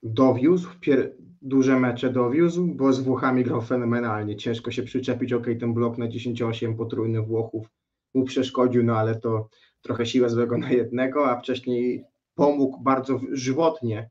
[0.04, 1.16] Dowiózł, pier...
[1.42, 4.36] duże mecze dowiózł, bo z Włochami grał fenomenalnie.
[4.36, 7.68] Ciężko się przyczepić, ok, ten blok na 10-8 potrójny Włochów
[8.14, 9.50] mu przeszkodził, no ale to
[9.82, 12.06] trochę siła złego na jednego, a wcześniej
[12.36, 14.10] pomógł bardzo żywotnie,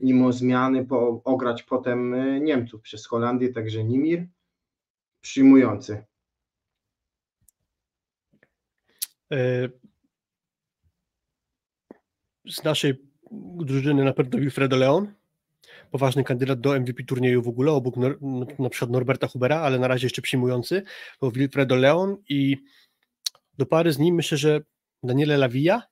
[0.00, 4.26] mimo zmiany, po, ograć potem y, Niemców przez Holandię, także Nimir
[5.20, 6.04] przyjmujący.
[9.32, 9.68] E,
[12.48, 12.94] Z naszej
[13.56, 15.14] drużyny na pewno Wilfredo Leon,
[15.90, 18.18] poważny kandydat do MVP turnieju w ogóle, obok Nor-
[18.58, 20.82] na przykład Norberta Hubera, ale na razie jeszcze przyjmujący,
[21.20, 22.56] to Wilfredo Leon i
[23.58, 24.60] do pary z nim myślę, że
[25.02, 25.82] Daniele Lavia.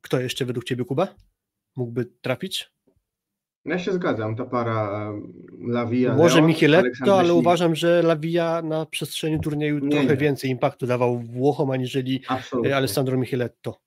[0.00, 1.14] Kto jeszcze według Ciebie, Kuba?
[1.76, 2.72] Mógłby trafić?
[3.64, 5.12] Ja się zgadzam, ta para
[5.60, 10.16] Lavia, Może Aleksander ale uważam, że Lavia na przestrzeni turnieju Nie, trochę nie.
[10.16, 12.76] więcej impaktu dawał Włochom, aniżeli Absolutnie.
[12.76, 13.80] Alessandro Micheletto.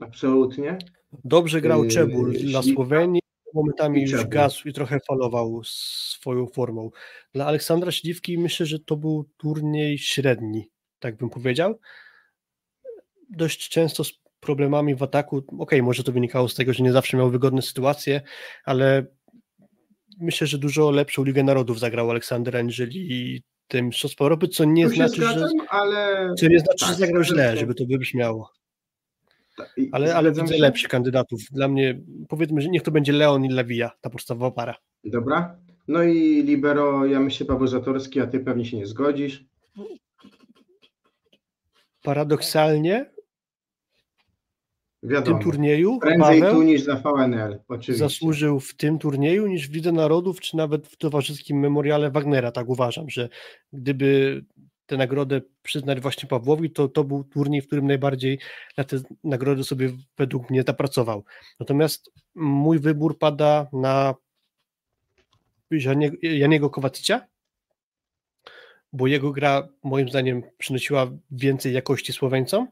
[0.00, 0.78] Absolutnie.
[1.24, 3.20] Dobrze grał Yy, Czebul dla Słowenii,
[3.54, 6.90] momentami już gasł i trochę falował swoją formą.
[7.34, 11.78] Dla Aleksandra Śliwki myślę, że to był turniej średni, tak bym powiedział.
[13.30, 15.36] Dość często z problemami w ataku.
[15.36, 18.20] Okej, okay, może to wynikało z tego, że nie zawsze miał wygodne sytuacje,
[18.64, 19.06] ale
[20.20, 25.16] myślę, że dużo lepszą Ligę Narodów zagrał Aleksander aniżeli tym Mistrzostwo Europy, co nie znaczy,
[25.16, 26.32] zgadzam, że, ale...
[26.38, 28.50] co nie znaczy, tak, że zagrał źle, żeby to wybrzmiało.
[29.92, 31.40] Ale, ale widzę lepszych kandydatów.
[31.50, 34.74] Dla mnie, powiedzmy, że niech to będzie Leon i Lewija, ta podstawowa para.
[35.04, 35.56] Dobra.
[35.88, 39.44] No i libero, ja myślę Paweł Zatorski, a ty pewnie się nie zgodzisz.
[42.02, 43.10] Paradoksalnie
[45.02, 45.38] Wiadomo.
[45.38, 47.94] tym turnieju Prędzej Paweł tu niż za VNL, oczywiście.
[47.94, 52.68] zasłużył w tym turnieju niż w Lidze Narodów, czy nawet w towarzyskim memoriale Wagnera, tak
[52.68, 53.28] uważam, że
[53.72, 54.40] gdyby
[54.86, 58.38] tę nagrodę przyznać właśnie Pawłowi, to to był turniej, w którym najbardziej
[58.76, 61.24] na tę nagrodę sobie według mnie zapracował.
[61.60, 64.14] Natomiast mój wybór pada na
[65.70, 67.26] Janie- Janiego Kowacicia,
[68.92, 72.68] bo jego gra moim zdaniem przynosiła więcej jakości Słoweńcom.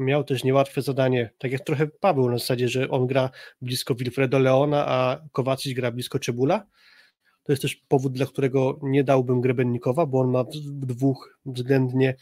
[0.00, 3.30] Miał też niełatwe zadanie, tak jak trochę Paweł na zasadzie, że on gra
[3.60, 6.66] blisko Wilfredo Leona, a Kowacic gra blisko Czebula.
[7.42, 12.16] To jest też powód, dla którego nie dałbym Grebennikowa, bo on ma dwóch względnie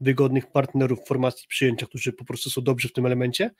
[0.00, 3.50] wygodnych partnerów w formacji przyjęcia, którzy po prostu są dobrzy w tym elemencie.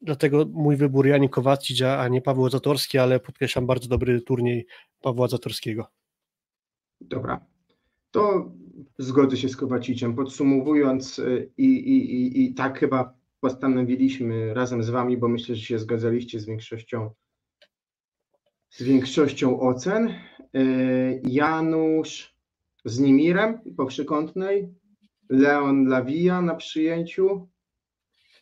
[0.00, 4.66] Dlatego mój wybór Janik Kowacic, a nie Paweł Zatorski, ale podkreślam bardzo dobry turniej
[5.00, 5.86] Pawła Zatorskiego.
[7.00, 7.55] Dobra.
[8.10, 8.52] To
[8.98, 10.16] zgodzę się z Kowaciciem.
[10.16, 15.62] Podsumowując, y, i, i, i, i tak chyba postanowiliśmy razem z Wami, bo myślę, że
[15.62, 17.10] się zgadzaliście z większością,
[18.70, 20.14] z większością ocen.
[20.56, 22.36] Y, Janusz
[22.84, 24.68] z Nimirem po przykątnej,
[25.28, 27.48] Leon Lawija na przyjęciu,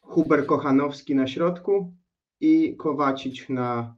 [0.00, 1.94] Huber Kochanowski na środku
[2.40, 3.96] i Kowacic na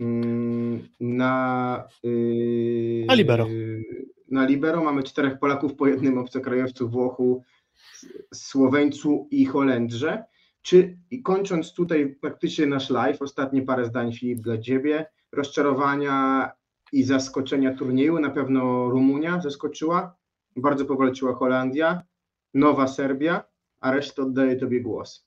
[0.00, 3.46] mm, na yy, Na libero.
[4.28, 4.84] Na libero.
[4.84, 7.42] Mamy czterech Polaków po jednym obcokrajowcu Włochu,
[8.34, 10.24] Słoweńcu i Holendrze.
[10.62, 16.50] Czy i kończąc tutaj praktycznie nasz live, ostatnie parę zdań Filip dla Ciebie, rozczarowania
[16.92, 20.16] i zaskoczenia turnieju, na pewno Rumunia zaskoczyła,
[20.56, 22.02] bardzo powalczyła Holandia,
[22.54, 23.44] Nowa Serbia,
[23.80, 25.25] a resztę oddaję Tobie głos.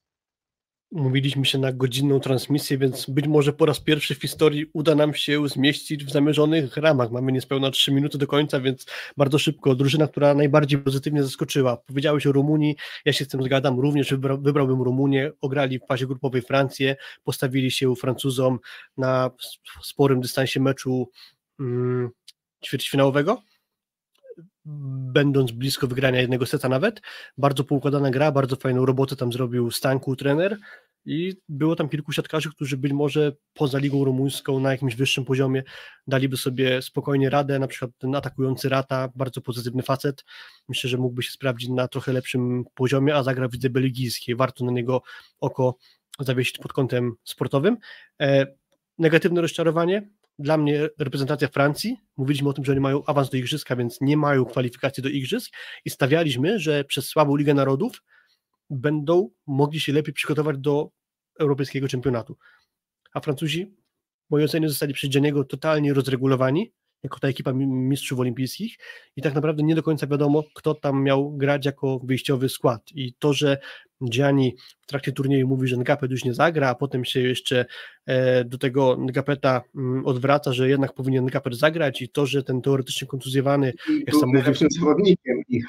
[0.91, 5.13] Umówiliśmy się na godzinną transmisję, więc być może po raz pierwszy w historii uda nam
[5.13, 7.11] się zmieścić w zamierzonych ramach.
[7.11, 8.85] Mamy niespełna 3 minuty do końca, więc
[9.17, 9.75] bardzo szybko.
[9.75, 11.77] Drużyna, która najbardziej pozytywnie zaskoczyła.
[11.77, 12.75] Powiedziałeś o Rumunii,
[13.05, 15.31] ja się z tym zgadzam, również wybra, wybrałbym Rumunię.
[15.41, 18.59] Ograli w fazie grupowej Francję, postawili się Francuzom
[18.97, 19.31] na
[19.83, 21.09] sporym dystansie meczu
[21.59, 22.09] mm,
[22.65, 23.48] ćwierćfinałowego
[25.13, 27.01] będąc blisko wygrania jednego seta nawet.
[27.37, 30.57] Bardzo poukładana gra, bardzo fajną robotę tam zrobił Stanku, trener.
[31.05, 35.63] I było tam kilku siatkarzy, którzy być może poza ligą rumuńską na jakimś wyższym poziomie.
[36.07, 40.25] Daliby sobie spokojnie radę, na przykład ten atakujący Rata, bardzo pozytywny facet,
[40.69, 44.65] myślę, że mógłby się sprawdzić na trochę lepszym poziomie, a zagra w lidze belgijskiej, warto
[44.65, 45.01] na niego
[45.39, 45.75] oko
[46.19, 47.77] zawiesić pod kątem sportowym.
[48.21, 48.47] E,
[48.97, 50.09] negatywne rozczarowanie,
[50.39, 54.17] dla mnie reprezentacja Francji, mówiliśmy o tym, że oni mają awans do Igrzyska, więc nie
[54.17, 55.53] mają kwalifikacji do Igrzysk
[55.85, 58.03] i stawialiśmy, że przez słabą Ligę Narodów
[58.69, 60.91] będą mogli się lepiej przygotować do
[61.39, 62.37] europejskiego czempionatu.
[63.13, 63.75] A Francuzi,
[64.27, 66.73] w mojej ocenie, zostali przez Gianniego totalnie rozregulowani,
[67.03, 68.77] jako ta ekipa mi- mistrzów olimpijskich
[69.15, 72.81] i tak naprawdę nie do końca wiadomo, kto tam miał grać jako wyjściowy skład.
[72.95, 73.57] I to, że
[74.09, 77.65] Gianni w trakcie turnieju mówi, że Ngapet już nie zagra, a potem się jeszcze
[78.05, 82.61] e, do tego Ngapeta mm, odwraca, że jednak powinien Ngapet zagrać i to, że ten
[82.61, 85.65] teoretycznie kontuzjowany I był sam najlepszym zawodnikiem ich.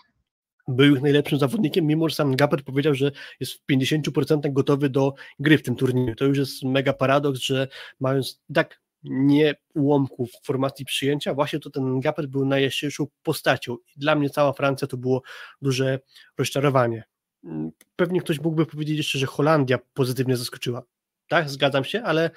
[0.68, 3.10] był ich najlepszym zawodnikiem, mimo że sam Ngapet powiedział, że
[3.40, 6.14] jest w 50% gotowy do gry w tym turnieju.
[6.14, 7.68] To już jest mega paradoks, że
[8.00, 13.76] mając tak nie ułomków formacji przyjęcia, właśnie to ten Ngapet był najjaśniejszą postacią.
[13.96, 15.22] Dla mnie cała Francja to było
[15.62, 16.00] duże
[16.38, 17.04] rozczarowanie.
[17.44, 20.82] Mm, Pewnie ktoś mógłby powiedzieć jeszcze, że Holandia pozytywnie zaskoczyła.
[21.28, 22.30] Tak, zgadzam się, ale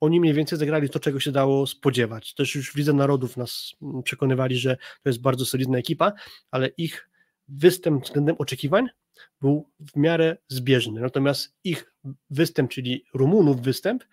[0.00, 2.34] oni mniej więcej zagrali to, czego się dało spodziewać.
[2.34, 6.12] Też już w Lidze Narodów nas mm, przekonywali, że to jest bardzo solidna ekipa,
[6.50, 7.10] ale ich
[7.48, 8.86] występ względem oczekiwań
[9.40, 11.00] był w miarę zbieżny.
[11.00, 11.94] Natomiast ich
[12.30, 14.04] występ, czyli Rumunów występ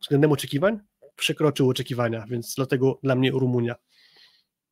[0.00, 0.80] względem oczekiwań
[1.20, 3.74] przekroczył oczekiwania, więc dlatego dla mnie Rumunia.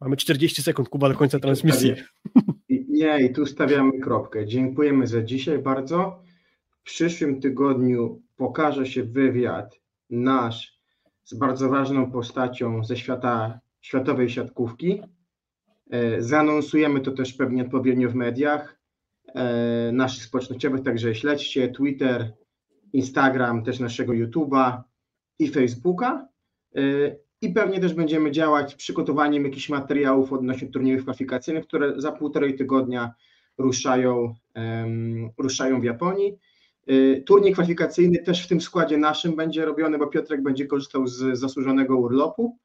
[0.00, 1.94] Mamy 40 sekund, Kuba, do końca transmisji.
[2.88, 4.46] Nie, i tu stawiamy kropkę.
[4.46, 6.22] Dziękujemy za dzisiaj bardzo.
[6.70, 9.80] W przyszłym tygodniu pokaże się wywiad
[10.10, 10.78] nasz
[11.24, 15.02] z bardzo ważną postacią ze świata światowej siatkówki.
[15.90, 18.80] E, Zaanonsujemy to też pewnie odpowiednio w mediach
[19.34, 22.32] e, naszych społecznościowych, także śledźcie Twitter,
[22.92, 24.82] Instagram, też naszego YouTube'a
[25.38, 26.28] i Facebooka.
[26.74, 26.80] E,
[27.40, 33.14] I pewnie też będziemy działać przygotowaniem jakichś materiałów odnośnie turniejów kwalifikacyjnych, które za półtorej tygodnia
[33.58, 34.34] ruszają,
[35.38, 36.38] ruszają w Japonii.
[36.90, 41.38] Y, Turniej kwalifikacyjny też w tym składzie naszym będzie robiony, bo Piotrek będzie korzystał z
[41.38, 42.58] zasłużonego urlopu,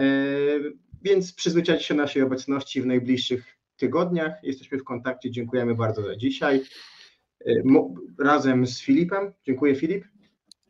[0.00, 0.72] Y,
[1.02, 4.32] więc przyzwyczajcie się naszej obecności w najbliższych tygodniach.
[4.42, 6.62] Jesteśmy w kontakcie, dziękujemy bardzo za dzisiaj.
[7.46, 7.62] Y,
[8.18, 9.32] Razem z Filipem.
[9.44, 10.04] Dziękuję Filip.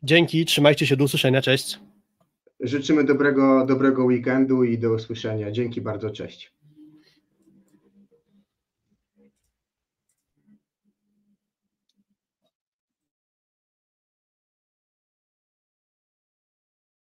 [0.03, 1.79] Dzięki, trzymajcie się, do usłyszenia, cześć.
[2.59, 5.51] Życzymy dobrego, dobrego weekendu i do usłyszenia.
[5.51, 6.56] Dzięki bardzo, cześć.